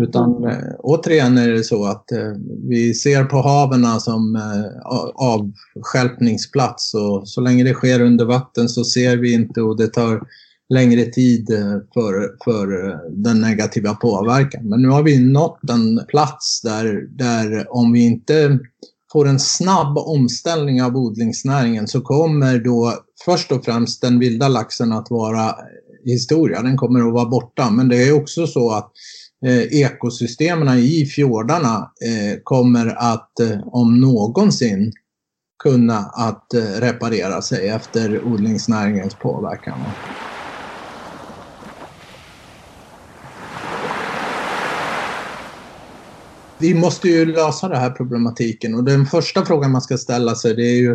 [0.01, 2.31] Utan eh, återigen är det så att eh,
[2.69, 8.83] vi ser på haven som eh, avskälpningsplats och så länge det sker under vatten så
[8.83, 10.21] ser vi inte och det tar
[10.69, 14.69] längre tid eh, för, för eh, den negativa påverkan.
[14.69, 18.59] Men nu har vi nått en plats där, där om vi inte
[19.11, 22.93] får en snabb omställning av odlingsnäringen så kommer då
[23.25, 25.55] först och främst den vilda laxen att vara
[26.05, 26.61] historia.
[26.61, 27.69] Den kommer att vara borta.
[27.69, 28.91] Men det är också så att
[29.45, 34.91] eh, ekosystemen i fjordarna eh, kommer att eh, om någonsin
[35.63, 39.79] kunna att eh, reparera sig efter odlingsnäringens påverkan.
[46.59, 50.55] Vi måste ju lösa den här problematiken och den första frågan man ska ställa sig
[50.55, 50.91] det är ju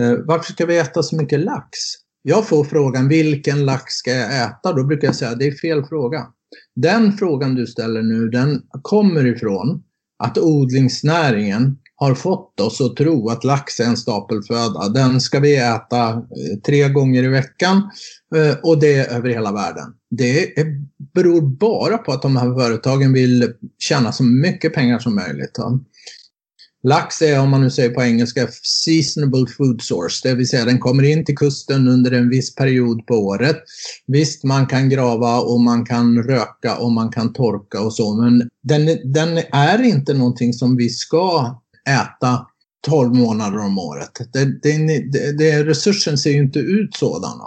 [0.00, 1.78] eh, varför ska vi äta så mycket lax?
[2.22, 4.72] Jag får frågan vilken lax ska jag äta?
[4.72, 6.26] Då brukar jag säga det är fel fråga.
[6.76, 9.82] Den frågan du ställer nu, den kommer ifrån
[10.18, 14.88] att odlingsnäringen har fått oss att tro att lax är en stapelföda.
[14.88, 17.76] Den ska vi äta eh, tre gånger i veckan
[18.36, 19.84] eh, och det är över hela världen.
[20.10, 20.54] Det
[21.14, 25.58] beror bara på att de här företagen vill tjäna så mycket pengar som möjligt.
[26.86, 30.78] Lax är, om man nu säger på engelska, seasonable food source, det vill säga den
[30.78, 33.56] kommer in till kusten under en viss period på året.
[34.06, 38.48] Visst, man kan grava och man kan röka och man kan torka och så, men
[38.62, 42.46] den, den är inte någonting som vi ska äta
[42.86, 44.20] 12 månader om året.
[44.32, 47.44] Det, det, det, resursen ser ju inte ut sådana.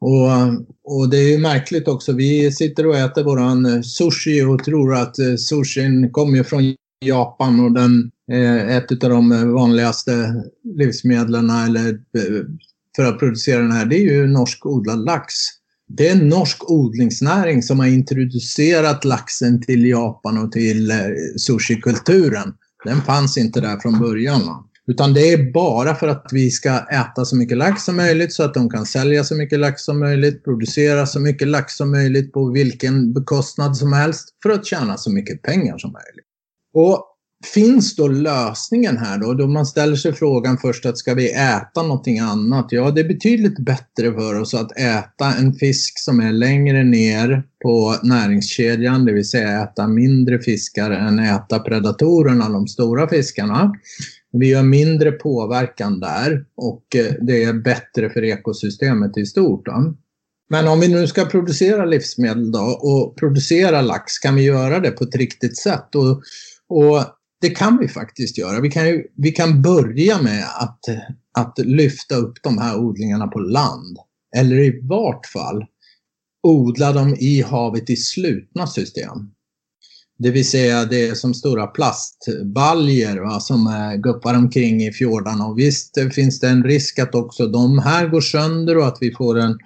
[0.00, 0.28] Och,
[0.84, 5.36] och det är märkligt också, vi sitter och äter våran sushi och tror att eh,
[5.36, 12.44] sushin kommer från Japan och den Eh, ett av de vanligaste livsmedlen eller eh,
[12.96, 15.34] för att producera den här, det är ju norsk odlad lax.
[15.88, 20.96] Det är en norsk odlingsnäring som har introducerat laxen till Japan och till eh,
[21.36, 22.54] sushikulturen.
[22.84, 24.40] Den fanns inte där från början.
[24.86, 28.42] Utan det är bara för att vi ska äta så mycket lax som möjligt så
[28.42, 32.32] att de kan sälja så mycket lax som möjligt, producera så mycket lax som möjligt
[32.32, 36.26] på vilken bekostnad som helst för att tjäna så mycket pengar som möjligt.
[36.74, 39.34] Och finns då lösningen här då?
[39.34, 42.66] Då man ställer sig frågan först att ska vi äta någonting annat?
[42.70, 47.42] Ja, det är betydligt bättre för oss att äta en fisk som är längre ner
[47.62, 53.74] på näringskedjan, det vill säga äta mindre fiskar än äta predatorerna, de stora fiskarna.
[54.32, 59.66] Vi gör mindre påverkan där och eh, det är bättre för ekosystemet i stort.
[59.66, 59.94] Då.
[60.50, 64.90] Men om vi nu ska producera livsmedel då och producera lax, kan vi göra det
[64.90, 65.94] på ett riktigt sätt?
[65.94, 66.22] Och,
[66.68, 68.60] och det kan vi faktiskt göra.
[68.60, 70.80] Vi kan, ju, vi kan börja med att,
[71.38, 73.98] att lyfta upp de här odlingarna på land.
[74.36, 75.64] Eller i vart fall
[76.42, 79.30] odla dem i havet i slutna system.
[80.18, 85.46] Det vill säga det är som stora plastbaljer va, som äh, guppar omkring i fjordarna.
[85.46, 89.14] Och visst finns det en risk att också de här går sönder och att vi
[89.14, 89.58] får en,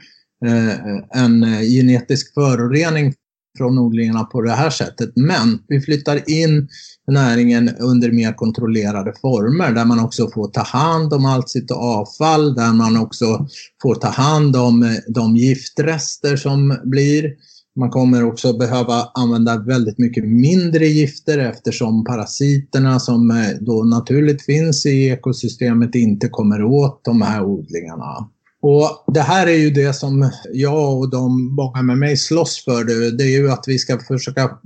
[0.46, 3.14] äh, en eh, genetisk förorening
[3.56, 5.12] från odlingarna på det här sättet.
[5.16, 6.68] Men vi flyttar in
[7.06, 12.54] näringen under mer kontrollerade former där man också får ta hand om allt sitt avfall,
[12.54, 13.46] där man också
[13.82, 17.30] får ta hand om eh, de giftrester som blir.
[17.76, 24.44] Man kommer också behöva använda väldigt mycket mindre gifter eftersom parasiterna som eh, då naturligt
[24.44, 28.28] finns i ekosystemet inte kommer åt de här odlingarna.
[28.62, 32.84] Och Det här är ju det som jag och de många med mig slåss för.
[33.16, 34.58] Det, är ju att vi ska försöka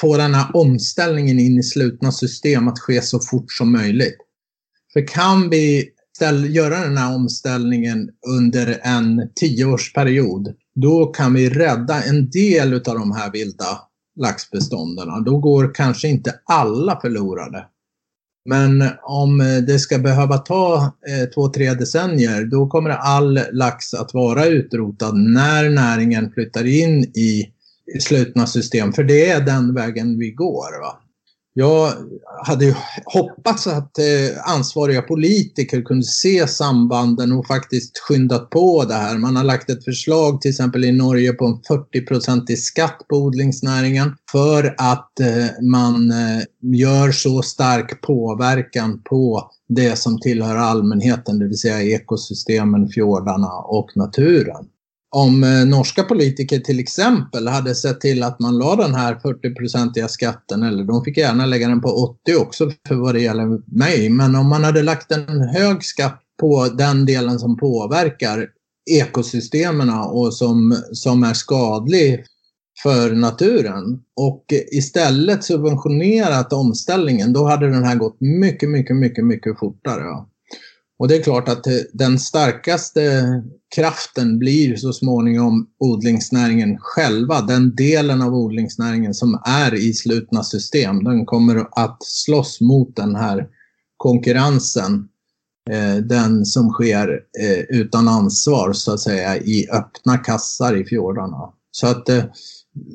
[0.00, 4.16] få den här omställningen in i slutna system att ske så fort som möjligt.
[4.92, 5.90] För kan vi
[6.48, 13.12] göra den här omställningen under en tioårsperiod, då kan vi rädda en del av de
[13.12, 13.80] här vilda
[14.20, 15.24] laxbestånden.
[15.24, 17.66] Då går kanske inte alla förlorade.
[18.46, 23.94] Men om eh, det ska behöva ta eh, två, tre decennier, då kommer all lax
[23.94, 27.50] att vara utrotad när näringen flyttar in i
[28.00, 28.92] slutna system.
[28.92, 30.80] För det är den vägen vi går.
[30.80, 31.00] Va?
[31.58, 31.92] Jag
[32.46, 39.18] hade hoppats att eh, ansvariga politiker kunde se sambanden och faktiskt skyndat på det här.
[39.18, 44.16] Man har lagt ett förslag till exempel i Norge på en 40-procentig skatt på odlingsnäringen
[44.32, 51.46] för att eh, man eh, gör så stark påverkan på det som tillhör allmänheten, det
[51.46, 54.66] vill säga ekosystemen, fjordarna och naturen
[55.10, 60.08] om eh, norska politiker till exempel hade sett till att man la den här 40-procentiga
[60.08, 64.10] skatten, eller de fick gärna lägga den på 80 också för vad det gäller mig,
[64.10, 68.46] men om man hade lagt en hög skatt på den delen som påverkar
[68.90, 72.24] ekosystemen och som, som är skadlig
[72.82, 79.58] för naturen och istället subventionerat omställningen, då hade den här gått mycket, mycket, mycket, mycket
[79.58, 80.04] fortare.
[80.98, 83.22] Och det är klart att eh, den starkaste
[83.74, 87.40] kraften blir så småningom odlingsnäringen själva.
[87.40, 93.14] Den delen av odlingsnäringen som är i slutna system, den kommer att slåss mot den
[93.14, 93.46] här
[93.96, 95.08] konkurrensen.
[95.70, 101.52] Eh, den som sker eh, utan ansvar så att säga i öppna kassar i fjordarna.
[101.70, 102.24] Så att eh,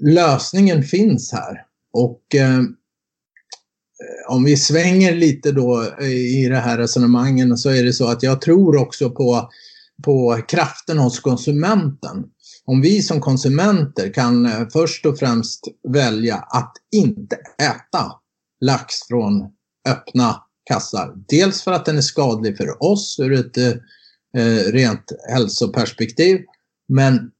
[0.01, 1.65] lösningen finns här.
[1.93, 2.65] Och eh, eh,
[4.29, 8.41] om vi svänger lite då i det här resonemangen så är det så att jag
[8.41, 9.49] tror också på,
[10.01, 12.23] på kraften hos konsumenten.
[12.65, 18.11] Om vi som konsumenter kan eh, först och främst välja att inte äta
[18.61, 19.49] lax från
[19.89, 21.13] öppna kassar.
[21.27, 26.41] Dels för att den är skadlig för oss ur ett eh, rent hälsoperspektiv,
[26.87, 27.31] men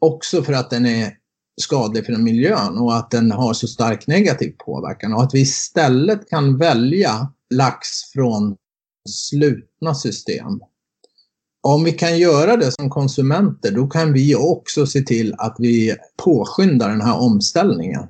[0.00, 1.12] också för att den är
[1.60, 6.28] skadlig för miljön och att den har så stark negativ påverkan och att vi istället
[6.28, 8.56] kan välja lax från
[9.08, 10.60] slutna system.
[11.62, 15.96] Om vi kan göra det som konsumenter, då kan vi också se till att vi
[16.24, 18.02] påskyndar den här omställningen.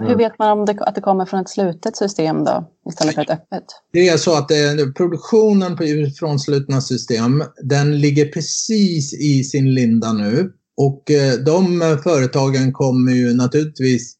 [0.00, 3.22] Hur vet man om det, att det kommer från ett slutet system då, istället för
[3.22, 3.64] ett öppet?
[3.92, 5.78] Det är så att det, eh, produktionen
[6.18, 10.52] från slutna system, den ligger precis i sin linda nu.
[10.76, 14.16] Och eh, de företagen kommer ju naturligtvis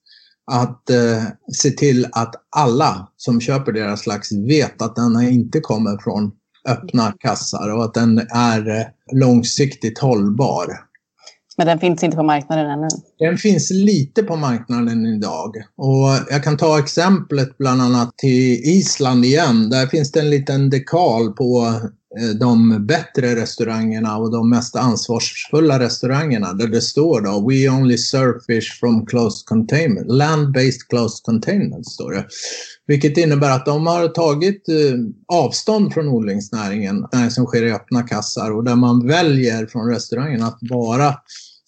[0.52, 1.22] att eh,
[1.52, 6.32] se till att alla som köper deras lax vet att den inte kommer från
[6.66, 10.66] öppna kassar och att den är eh, långsiktigt hållbar.
[11.56, 12.88] Men den finns inte på marknaden ännu?
[13.18, 15.56] Den finns lite på marknaden idag.
[15.76, 19.70] Och jag kan ta exemplet bland annat till Island igen.
[19.70, 21.80] Där finns det en liten dekal på
[22.20, 27.98] eh, de bättre restaurangerna och de mest ansvarsfulla restaurangerna där det står då We only
[27.98, 32.26] serve fish from closed containment, land-based closed containment står det.
[32.86, 38.50] Vilket innebär att de har tagit eh, avstånd från odlingsnäringen, som sker i öppna kassar
[38.50, 41.14] och där man väljer från restaurangen att bara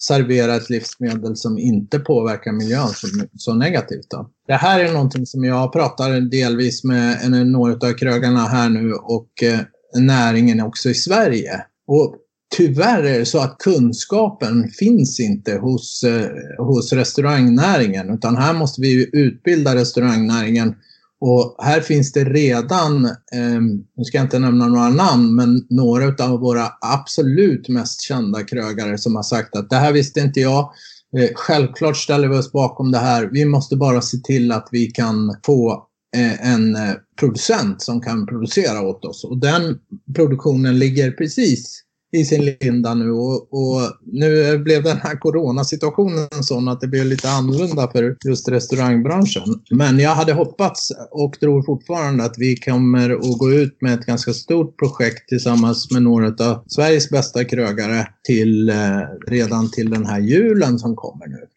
[0.01, 4.09] servera ett livsmedel som inte påverkar miljön så, så negativt.
[4.09, 4.29] Då.
[4.47, 9.43] Det här är någonting som jag pratar delvis med några av krögarna här nu och
[9.43, 9.59] eh,
[10.01, 11.65] näringen också i Sverige.
[11.87, 12.15] Och
[12.55, 18.81] tyvärr är det så att kunskapen finns inte hos, eh, hos restaurangnäringen utan här måste
[18.81, 20.75] vi utbilda restaurangnäringen
[21.21, 23.61] och här finns det redan, eh,
[23.97, 28.97] nu ska jag inte nämna några namn, men några av våra absolut mest kända krögare
[28.97, 30.71] som har sagt att det här visste inte jag.
[31.17, 33.29] Eh, självklart ställer vi oss bakom det här.
[33.31, 38.25] Vi måste bara se till att vi kan få eh, en eh, producent som kan
[38.25, 39.23] producera åt oss.
[39.23, 39.79] Och den
[40.15, 46.67] produktionen ligger precis i sin linda nu och, och, nu blev den här coronasituationen sån
[46.67, 49.43] att det blev lite annorlunda för just restaurangbranschen.
[49.71, 54.05] Men jag hade hoppats och tror fortfarande att vi kommer att gå ut med ett
[54.05, 60.05] ganska stort projekt tillsammans med några av Sveriges bästa krögare till, eh, redan till den
[60.05, 61.47] här julen som kommer nu.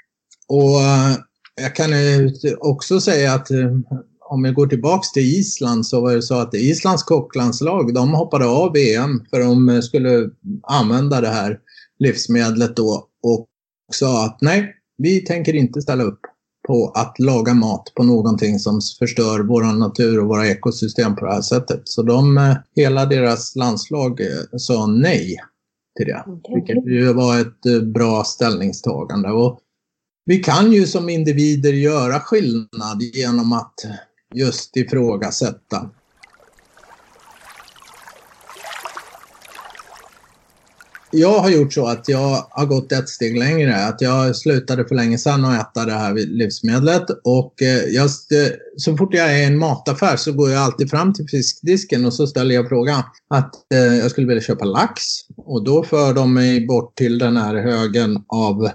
[0.48, 1.16] Och eh,
[1.60, 1.90] jag kan
[2.58, 3.76] också säga att eh,
[4.32, 8.46] om jag går tillbaks till Island så var det så att Islands kocklandslag de hoppade
[8.46, 10.30] av VM för de skulle
[10.62, 11.58] använda det här
[11.98, 13.46] livsmedlet då och
[13.92, 16.20] sa att nej, vi tänker inte ställa upp
[16.66, 21.32] på att laga mat på någonting som förstör vår natur och våra ekosystem på det
[21.32, 21.82] här sättet.
[21.84, 25.36] Så de, hela deras landslag eh, sa nej
[25.96, 26.24] till det.
[26.54, 29.30] Vilket ju var ett eh, bra ställningstagande.
[29.30, 29.60] Och
[30.24, 33.74] vi kan ju som individer göra skillnad genom att
[34.34, 35.90] just ifrågasätta.
[41.14, 43.86] Jag har gjort så att jag har gått ett steg längre.
[43.86, 47.04] Att jag slutade för länge sedan att äta det här livsmedlet.
[47.24, 50.90] Och eh, jag, eh, så fort jag är i en mataffär så går jag alltid
[50.90, 55.02] fram till fiskdisken och så ställer jag frågan att eh, jag skulle vilja köpa lax.
[55.36, 58.70] Och då för de mig bort till den här högen av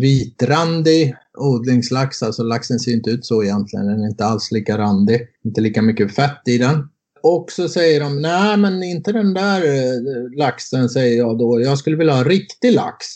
[0.00, 5.20] vitrandig odlingslax, alltså laxen ser inte ut så egentligen, den är inte alls lika randig,
[5.44, 6.88] inte lika mycket fett i den.
[7.22, 11.78] Och så säger de, nej men inte den där eh, laxen säger jag då, jag
[11.78, 13.06] skulle vilja ha riktig lax.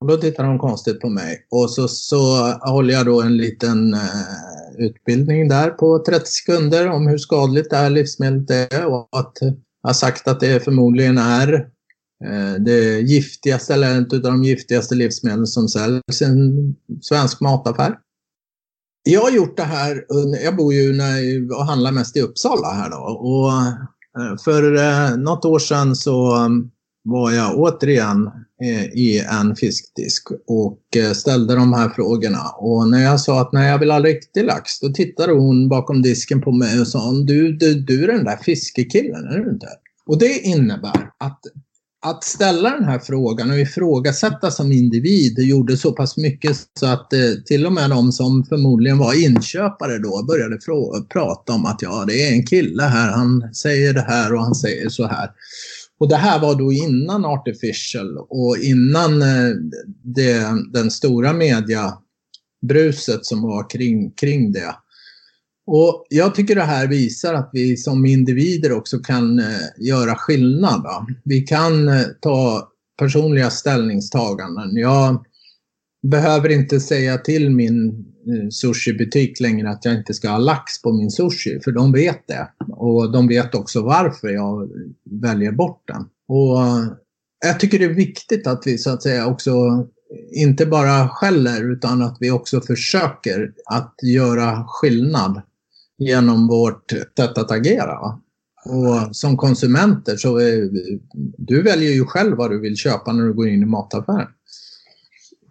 [0.00, 3.94] Och då tittar de konstigt på mig och så, så håller jag då en liten
[3.94, 4.00] eh,
[4.78, 9.88] utbildning där på 30 sekunder om hur skadligt det här livsmedlet är och att jag
[9.88, 11.68] har sagt att det förmodligen är
[12.24, 17.94] Eh, det giftigaste, eller ett av de giftigaste livsmedlen som säljs i en svensk mataffär.
[19.02, 20.04] Jag har gjort det här,
[20.44, 21.00] jag bor ju
[21.50, 22.96] och handlar mest i Uppsala här då.
[22.96, 23.52] Och
[24.22, 26.70] eh, för eh, något år sedan så mm,
[27.04, 28.30] var jag återigen
[28.94, 30.80] i en fiskdisk och
[31.14, 32.48] ställde de här frågorna.
[32.58, 36.02] Och när jag sa att nej, jag vill ha riktig lax, då tittade hon bakom
[36.02, 39.68] disken på mig och sa du, du, du är den där fiskekillen, är du inte?
[40.06, 41.40] Och det innebär att
[42.04, 47.12] att ställa den här frågan och ifrågasätta som individ gjorde så pass mycket så att
[47.12, 50.58] eh, till och med de som förmodligen var inköpare då började
[51.12, 54.54] prata om att ja, det är en kille här, han säger det här och han
[54.54, 55.30] säger så här.
[56.00, 59.50] Och det här var då innan Artificial och innan eh,
[60.02, 64.74] det, den stora mediabruset som var kring, kring det.
[65.66, 69.44] Och jag tycker det här visar att vi som individer också kan eh,
[69.78, 70.82] göra skillnad.
[70.82, 71.06] Då.
[71.24, 74.76] Vi kan eh, ta personliga ställningstaganden.
[74.76, 75.24] Jag
[76.02, 80.92] behöver inte säga till min eh, sushibutik längre att jag inte ska ha lax på
[80.92, 82.48] min sushi, för de vet det.
[82.68, 84.70] Och de vet också varför jag
[85.10, 86.02] väljer bort den.
[86.28, 86.58] Och
[87.44, 89.52] jag tycker det är viktigt att vi så att säga också
[90.32, 95.42] inte bara skäller utan att vi också försöker att göra skillnad
[95.98, 97.98] genom vårt sätt att agera.
[98.66, 100.70] Och som konsumenter så är,
[101.38, 104.28] du väljer ju själv vad du vill köpa när du går in i mataffären.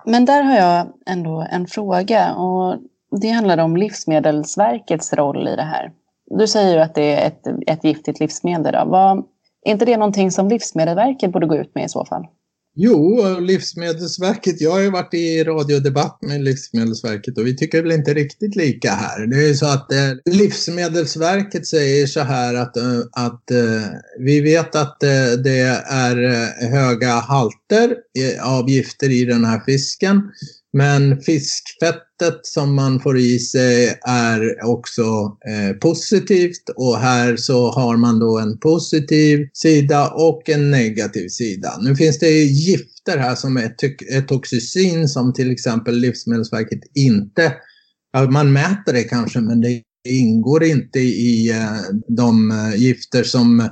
[0.05, 2.77] Men där har jag ändå en fråga och
[3.21, 5.91] det handlar om Livsmedelsverkets roll i det här.
[6.25, 8.73] Du säger ju att det är ett, ett giftigt livsmedel.
[8.73, 8.85] Då.
[8.85, 9.17] Vad,
[9.65, 12.27] är inte det någonting som Livsmedelsverket borde gå ut med i så fall?
[12.75, 14.61] Jo, Livsmedelsverket.
[14.61, 18.91] Jag har ju varit i radiodebatt med Livsmedelsverket och vi tycker väl inte riktigt lika
[18.91, 19.27] här.
[19.27, 23.87] Det är ju så att eh, Livsmedelsverket säger så här att, eh, att eh,
[24.19, 27.95] vi vet att eh, det är eh, höga halter
[28.41, 30.21] av gifter i den här fisken.
[30.73, 35.03] Men fiskfettet som man får i sig är också
[35.49, 41.77] eh, positivt och här så har man då en positiv sida och en negativ sida.
[41.81, 47.53] Nu finns det gifter här som är toxicin som till exempel Livsmedelsverket inte,
[48.13, 53.69] ja, man mäter det kanske men det ingår inte i eh, de eh, gifter som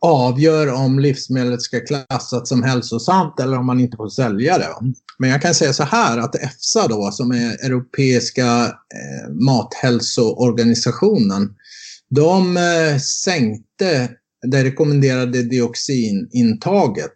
[0.00, 4.68] avgör om livsmedlet ska klassas som hälsosamt eller om man inte får sälja det.
[5.18, 11.54] Men jag kan säga så här att EFSA då, som är Europeiska eh, mathälsoorganisationen,
[12.10, 14.10] de eh, sänkte
[14.50, 17.14] det rekommenderade dioxinintaget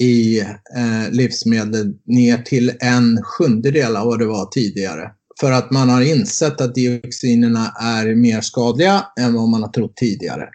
[0.00, 5.10] i eh, livsmedel ner till en sjundedel av vad det var tidigare.
[5.40, 9.96] För att man har insett att dioxinerna är mer skadliga än vad man har trott
[9.96, 10.48] tidigare.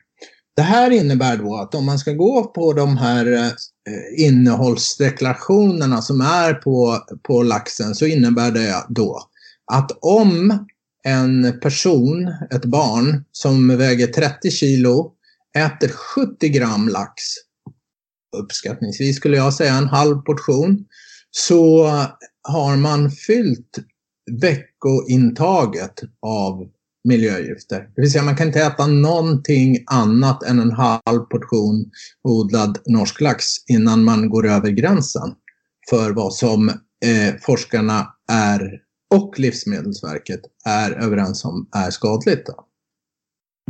[0.60, 3.51] Det här innebär då att om man ska gå på de här eh,
[4.26, 9.22] innehållsdeklarationerna som är på, på laxen så innebär det då
[9.72, 10.68] att om
[11.03, 15.12] en person, ett barn, som väger 30 kilo
[15.57, 17.24] äter 70 gram lax,
[18.38, 20.86] uppskattningsvis skulle jag säga en halv portion,
[21.32, 21.86] så
[22.43, 23.80] har man fyllt
[24.41, 26.70] veckointaget av
[27.04, 27.89] miljögifter.
[27.95, 31.91] Det vill säga man kan inte äta någonting annat än en halv portion
[32.24, 35.34] odlad norsk lax innan man går över gränsen
[35.89, 36.70] för vad som
[37.06, 38.82] eh, forskarna är
[39.16, 42.45] och Livsmedelsverket är överens om är skadligt.
[42.45, 42.66] Då.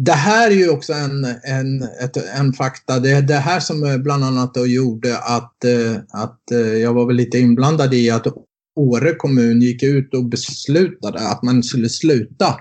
[0.01, 2.99] Det här är ju också en, en, ett, en fakta.
[2.99, 6.93] Det är det här som eh, bland annat då gjorde att, eh, att eh, jag
[6.93, 8.27] var väl lite inblandad i att
[8.75, 12.55] Åre kommun gick ut och beslutade att man skulle sluta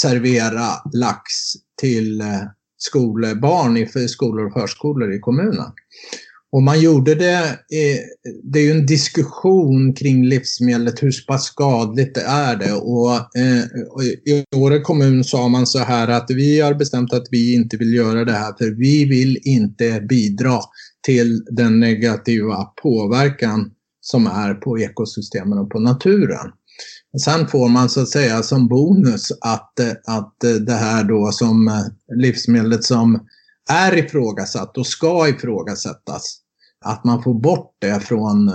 [0.00, 1.22] servera lax
[1.80, 2.42] till eh,
[2.78, 5.72] skolbarn i skolor och förskolor i kommunen.
[6.54, 7.58] Och man gjorde det,
[8.42, 12.72] det är ju en diskussion kring livsmedlet, hur pass skadligt det är det.
[12.72, 13.64] Och, eh,
[14.34, 17.94] I Åre kommun sa man så här att vi har bestämt att vi inte vill
[17.94, 20.60] göra det här för vi vill inte bidra
[21.06, 23.70] till den negativa påverkan
[24.00, 26.50] som är på ekosystemen och på naturen.
[27.20, 30.34] Sen får man så att säga som bonus att, att
[30.66, 31.84] det här då som
[32.16, 33.26] livsmedlet som
[33.70, 36.38] är ifrågasatt och ska ifrågasättas,
[36.84, 38.52] att man får bort det från,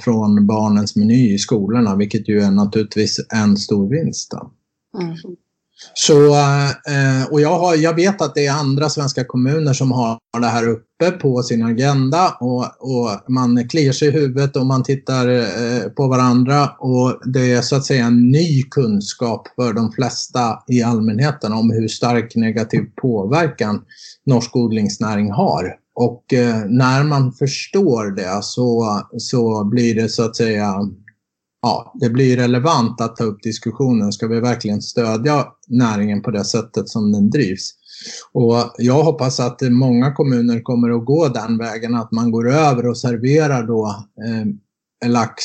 [0.00, 4.34] från barnens meny i skolorna, vilket ju är naturligtvis en stor vinst.
[5.00, 5.16] Mm.
[5.94, 10.18] Så, eh, och jag, har, jag vet att det är andra svenska kommuner som har
[10.40, 10.87] det här uppe
[11.20, 16.08] på sin agenda och, och man kliar sig i huvudet och man tittar eh, på
[16.08, 21.52] varandra och det är så att säga en ny kunskap för de flesta i allmänheten
[21.52, 23.82] om hur stark negativ påverkan
[24.26, 25.74] norsk odlingsnäring har.
[25.94, 30.74] Och eh, när man förstår det så, så blir det så att säga
[31.62, 34.12] ja, det blir relevant att ta upp diskussionen.
[34.12, 37.77] Ska vi verkligen stödja näringen på det sättet som den drivs?
[38.32, 42.86] Och jag hoppas att många kommuner kommer att gå den vägen, att man går över
[42.86, 45.42] och serverar då eh, lax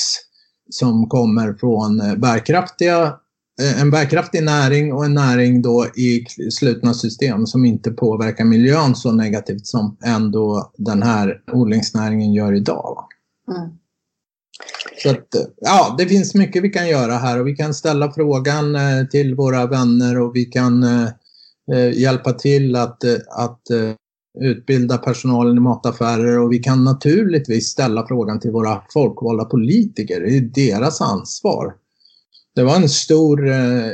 [0.69, 3.17] som kommer från eh, bärkraftiga,
[3.61, 8.95] eh, en bärkraftig näring och en näring då i slutna system som inte påverkar miljön
[8.95, 13.05] så negativt som ändå den här odlingsnäringen gör idag.
[13.51, 13.69] Mm.
[15.03, 15.27] Så att,
[15.61, 19.35] ja, det finns mycket vi kan göra här och vi kan ställa frågan eh, till
[19.35, 21.09] våra vänner och vi kan eh, eh,
[21.71, 23.91] Eh, hjälpa till att, eh, att eh,
[24.39, 30.21] utbilda personalen i mataffärer och vi kan naturligtvis ställa frågan till våra folkvalda politiker.
[30.21, 31.73] Det är deras ansvar.
[32.55, 33.49] Det var en stor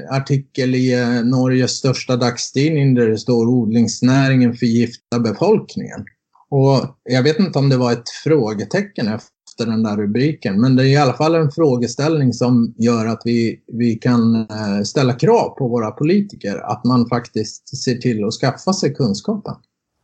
[0.09, 6.05] artikel i Norges största dagstidning där det står odlingsnäringen förgiftar befolkningen.
[6.49, 10.61] Och jag vet inte om det var ett frågetecken efter den där rubriken.
[10.61, 14.83] Men det är i alla fall en frågeställning som gör att vi, vi kan eh,
[14.83, 19.55] ställa krav på våra politiker att man faktiskt ser till att skaffa sig kunskapen.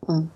[0.10, 0.28] Mm.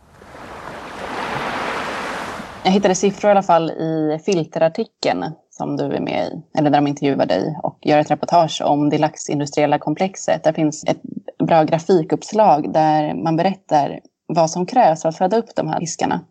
[2.63, 6.77] Jag hittade siffror i alla fall i filterartikeln som du är med i, eller där
[6.77, 10.43] de intervjuar dig och gör ett reportage om det laxindustriella komplexet.
[10.43, 11.01] Där finns ett
[11.47, 16.21] bra grafikuppslag där man berättar vad som krävs för att föda upp de här fiskarna.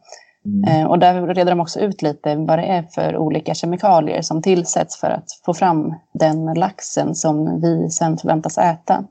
[0.49, 0.83] Mm.
[0.83, 4.43] Eh, och där reder de också ut lite vad det är för olika kemikalier som
[4.43, 9.05] tillsätts för att få fram den laxen som vi sen förväntas äta.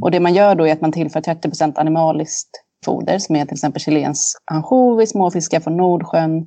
[0.00, 2.50] Och det man gör då är att man tillför 30 animaliskt
[2.84, 6.46] foder som är till exempel chilensk ansjovis, småfiskar från Nordsjön.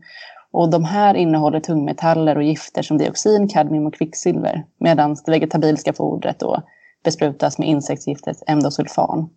[0.51, 4.65] Och de här innehåller tungmetaller och gifter som dioxin, kadmium och kvicksilver.
[4.79, 6.61] Medan det vegetabiliska fodret då
[7.03, 9.29] besprutas med insektsgiftet endosulfan.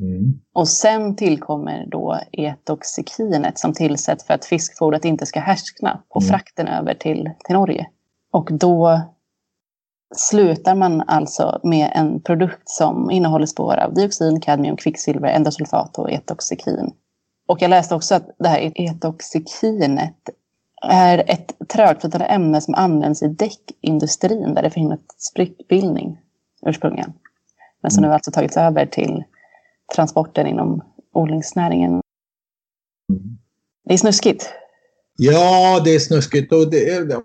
[0.00, 0.40] Mm.
[0.52, 6.28] Och sen tillkommer då etoxikinet som tillsätts för att fiskfodret inte ska härskna på mm.
[6.28, 7.86] frakten över till, till Norge.
[8.32, 9.00] Och då
[10.16, 16.10] slutar man alltså med en produkt som innehåller spår av dioxin, kadmium, kvicksilver, endosulfat och
[16.10, 16.92] etoxikin.
[17.46, 20.30] Och jag läste också att det här etoxikinet
[20.82, 26.18] är ett trögflytande ämne som används i däckindustrin där det förhindrat sprickbildning
[26.66, 27.12] ursprungligen.
[27.82, 29.24] Men som nu alltså tagits över till
[29.96, 30.82] transporten inom
[31.12, 32.00] odlingsnäringen.
[33.88, 34.48] Det är snuskigt.
[35.16, 37.24] Ja, det är snuskigt och det,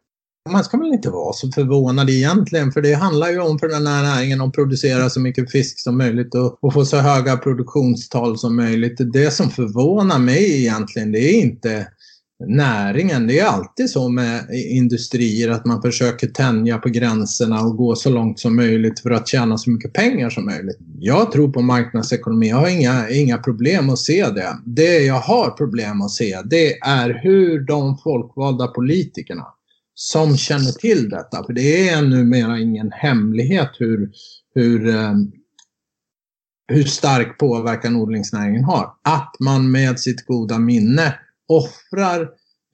[0.51, 3.87] man ska väl inte vara så förvånad egentligen för det handlar ju om för den
[3.87, 8.37] här näringen att producera så mycket fisk som möjligt och, och få så höga produktionstal
[8.37, 9.13] som möjligt.
[9.13, 11.87] Det som förvånar mig egentligen det är inte
[12.47, 13.27] näringen.
[13.27, 18.09] Det är alltid så med industrier att man försöker tänja på gränserna och gå så
[18.09, 20.77] långt som möjligt för att tjäna så mycket pengar som möjligt.
[20.99, 22.49] Jag tror på marknadsekonomi.
[22.49, 24.57] Jag har inga, inga problem att se det.
[24.65, 29.45] Det jag har problem att se det är hur de folkvalda politikerna
[29.93, 34.11] som känner till detta, för det är numera ingen hemlighet hur,
[34.55, 35.13] hur, eh,
[36.67, 38.93] hur stark påverkan odlingsnäringen har.
[39.03, 41.13] Att man med sitt goda minne
[41.49, 42.21] offrar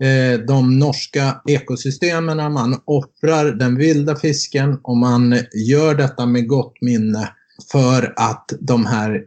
[0.03, 5.35] eh, de norska ekosystemen, man offrar den vilda fisken och man
[5.69, 7.29] gör detta med gott minne
[7.71, 9.23] för att de här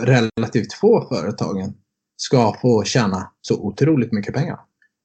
[0.00, 1.74] relativt få företagen
[2.16, 4.58] ska få tjäna så otroligt mycket pengar.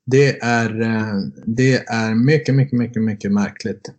[0.05, 1.13] Det är, eh,
[1.45, 3.91] det är mycket, mycket, mycket, mycket märkligt.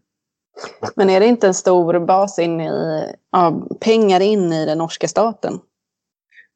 [0.97, 5.09] Men är det inte en stor bas in i, ja, pengar in i den norska
[5.09, 5.61] staten?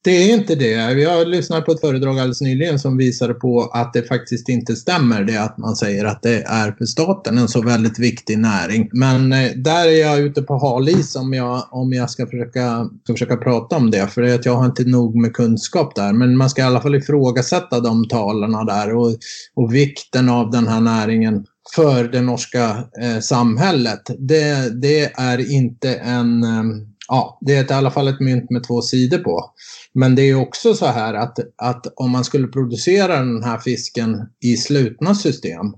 [0.05, 0.71] Det är inte det.
[1.01, 5.25] Jag lyssnade på ett föredrag alldeles nyligen som visade på att det faktiskt inte stämmer
[5.25, 8.89] det att man säger att det är för staten en så väldigt viktig näring.
[8.93, 13.13] Men eh, där är jag ute på halis om jag, om jag ska försöka, ska
[13.13, 14.07] försöka prata om det.
[14.07, 16.13] För att jag har inte nog med kunskap där.
[16.13, 19.17] Men man ska i alla fall ifrågasätta de talarna där och,
[19.55, 21.45] och vikten av den här näringen
[21.75, 24.03] för det norska eh, samhället.
[24.19, 26.65] Det, det är inte en eh,
[27.09, 29.51] ja, det är i alla fall ett mynt med två sidor på.
[29.93, 34.29] Men det är också så här att, att om man skulle producera den här fisken
[34.41, 35.75] i slutna system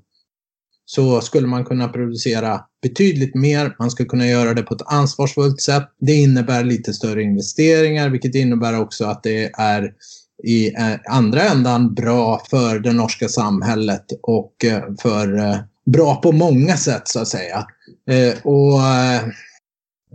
[0.91, 3.77] så skulle man kunna producera betydligt mer.
[3.79, 5.89] Man skulle kunna göra det på ett ansvarsfullt sätt.
[6.01, 9.93] Det innebär lite större investeringar, vilket innebär också att det är
[10.45, 15.57] i eh, andra ändan bra för det norska samhället och eh, för eh,
[15.87, 17.67] bra på många sätt så att säga.
[18.43, 18.81] Och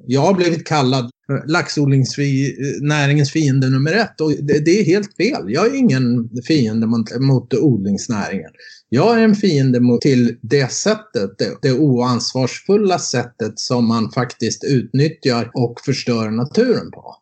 [0.08, 1.10] jag har blivit kallad
[1.48, 5.44] laxodlingsnäringens eh, fiende nummer ett och det, det, är helt fel.
[5.48, 8.52] Jag är ingen fiende mot, mot odlingsnäringen.
[8.90, 14.64] Jag är en fiende mot, till det sättet, det, det oansvarsfulla sättet som man faktiskt
[14.64, 17.16] utnyttjar och förstör naturen på.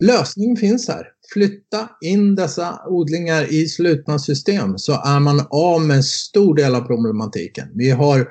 [0.00, 1.06] Lösningen finns här.
[1.32, 6.74] Flytta in dessa odlingar i slutna system så är man av med en stor del
[6.74, 7.68] av problematiken.
[7.74, 8.28] Vi har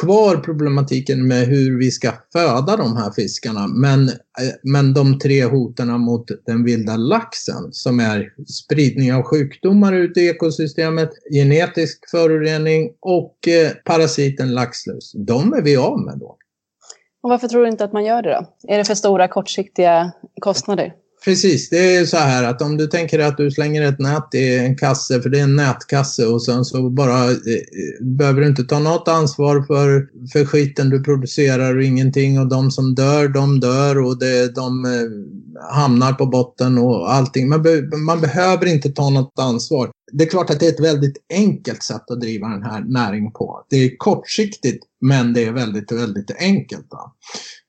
[0.00, 3.66] kvar problematiken med hur vi ska föda de här fiskarna.
[3.66, 4.14] Men, eh,
[4.62, 8.32] men de tre hoten mot den vilda laxen som är
[8.64, 15.12] spridning av sjukdomar ute i ekosystemet, genetisk förorening och eh, parasiten laxlus.
[15.12, 16.36] De är vi av med då.
[17.22, 18.72] Och varför tror du inte att man gör det då?
[18.72, 20.94] Är det för stora kortsiktiga kostnader?
[21.28, 24.58] Precis, det är så här att om du tänker att du slänger ett nät i
[24.58, 27.36] en kasse, för det är en nätkasse och sen så bara eh,
[28.00, 32.70] behöver du inte ta något ansvar för, för skiten du producerar och ingenting och de
[32.70, 37.48] som dör, de dör och det, de eh, hamnar på botten och allting.
[37.48, 39.90] Man, be, man behöver inte ta något ansvar.
[40.12, 43.32] Det är klart att det är ett väldigt enkelt sätt att driva den här näringen
[43.32, 43.66] på.
[43.70, 46.86] Det är kortsiktigt, men det är väldigt, väldigt enkelt.
[46.90, 47.14] Då.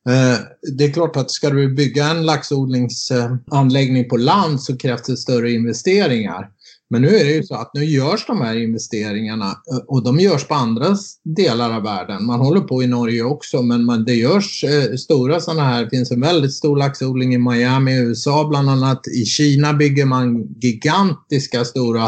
[0.10, 0.40] Eh,
[0.78, 5.52] det är klart att ska du bygga en laxodlingsanläggning på land så krävs det större
[5.52, 6.50] investeringar.
[6.90, 10.20] Men nu är det ju så att nu görs de här investeringarna eh, och de
[10.20, 12.26] görs på andra delar av världen.
[12.26, 15.84] Man håller på i Norge också men man, det görs eh, stora sådana här.
[15.84, 19.08] Det finns en väldigt stor laxodling i Miami, USA bland annat.
[19.08, 22.06] I Kina bygger man gigantiska stora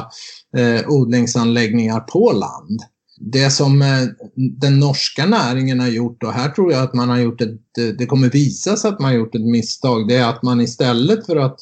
[0.58, 2.82] eh, odlingsanläggningar på land
[3.24, 4.04] det som eh,
[4.36, 7.60] den norska näringen har gjort, och här tror jag att man har gjort ett,
[7.98, 11.36] det kommer visas att man har gjort ett misstag, det är att man istället för
[11.36, 11.60] att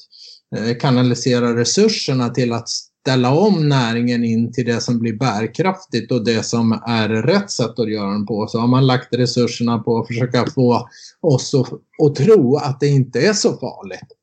[0.58, 6.26] eh, kanalisera resurserna till att ställa om näringen in till det som blir bärkraftigt och
[6.26, 10.00] det som är rätt sätt att göra den på, så har man lagt resurserna på
[10.00, 10.90] att försöka få
[11.22, 11.74] oss att,
[12.08, 14.19] att tro att det inte är så farligt.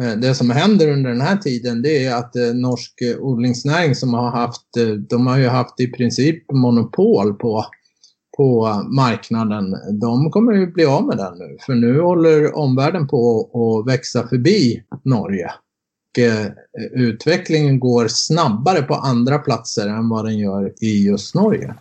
[0.00, 3.94] Eh, det som händer under den här tiden det är att eh, norsk eh, odlingsnäring
[3.94, 4.62] som har haft,
[5.08, 7.64] de har ju haft i princip monopol på,
[8.36, 9.76] på marknaden.
[10.00, 11.56] De kommer ju bli av med den nu.
[11.66, 15.46] För nu håller omvärlden på att växa förbi Norge.
[15.46, 16.18] Och
[16.92, 21.74] utvecklingen går snabbare på andra platser än vad den gör i just Norge.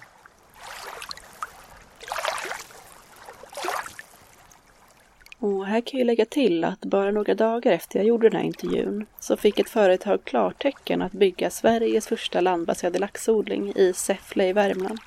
[5.41, 8.45] Och här kan jag lägga till att bara några dagar efter jag gjorde den här
[8.45, 14.53] intervjun så fick ett företag klartecken att bygga Sveriges första landbaserade laxodling i Säffle i
[14.53, 14.99] Värmland.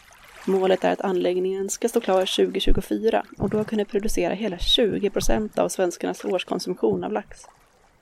[0.46, 5.58] Målet är att anläggningen ska stå klar 2024 och då kunna producera hela 20 procent
[5.58, 7.46] av svenskarnas årskonsumtion av lax.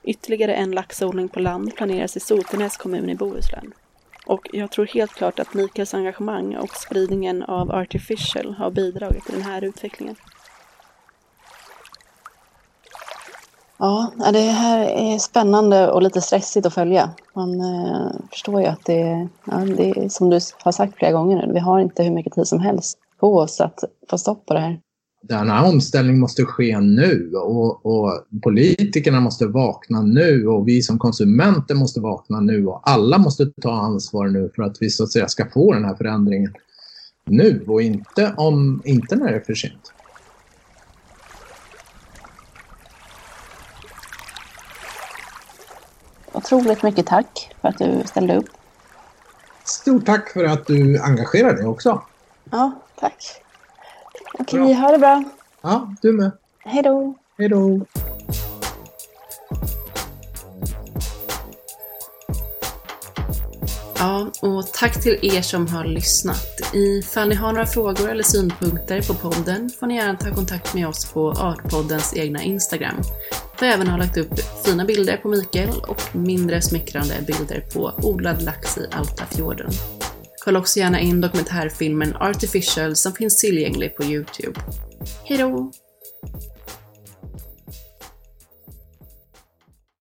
[0.03, 3.73] Ytterligare en laxodling på land planeras i Sotenäs kommun i Bohuslän.
[4.25, 9.33] Och jag tror helt klart att Mikaels engagemang och spridningen av Artificial har bidragit till
[9.33, 10.15] den här utvecklingen.
[13.83, 17.09] Ja, det här är spännande och lite stressigt att följa.
[17.35, 21.47] Man eh, förstår ju att det, ja, det är som du har sagt flera gånger
[21.47, 23.79] nu, vi har inte hur mycket tid som helst på oss att
[24.09, 24.79] få stopp på det här.
[25.21, 31.75] Denna omställning måste ske nu och, och, politikerna måste vakna nu och vi som konsumenter
[31.75, 35.27] måste vakna nu och alla måste ta ansvar nu för att vi så att säga
[35.27, 36.53] ska få den här förändringen
[37.25, 39.93] nu och inte, om, inte när det är för sent.
[46.31, 48.49] Otroligt mycket tack för att du ställde upp.
[49.63, 52.01] Stort tack för att du engagerar dig också.
[52.51, 53.43] Ja, tack.
[54.39, 54.73] Okej, bra.
[54.73, 55.23] ha det bra.
[55.61, 56.31] Ja, du med.
[56.59, 57.13] Hej då.
[57.37, 57.85] Hej då.
[63.99, 66.47] Ja, och tack till er som har lyssnat.
[66.73, 70.87] Ifall ni har några frågor eller synpunkter på podden får ni gärna ta kontakt med
[70.87, 72.95] oss på Artpoddens egna Instagram.
[73.61, 77.93] Där jag även har lagt upp fina bilder på Mikael och mindre smickrande bilder på
[78.03, 79.71] odlad lax i Altafjorden.
[80.43, 84.59] Kolla också gärna in dokumentärfilmen Artificial som finns tillgänglig på Youtube.
[85.23, 85.71] Hejdå!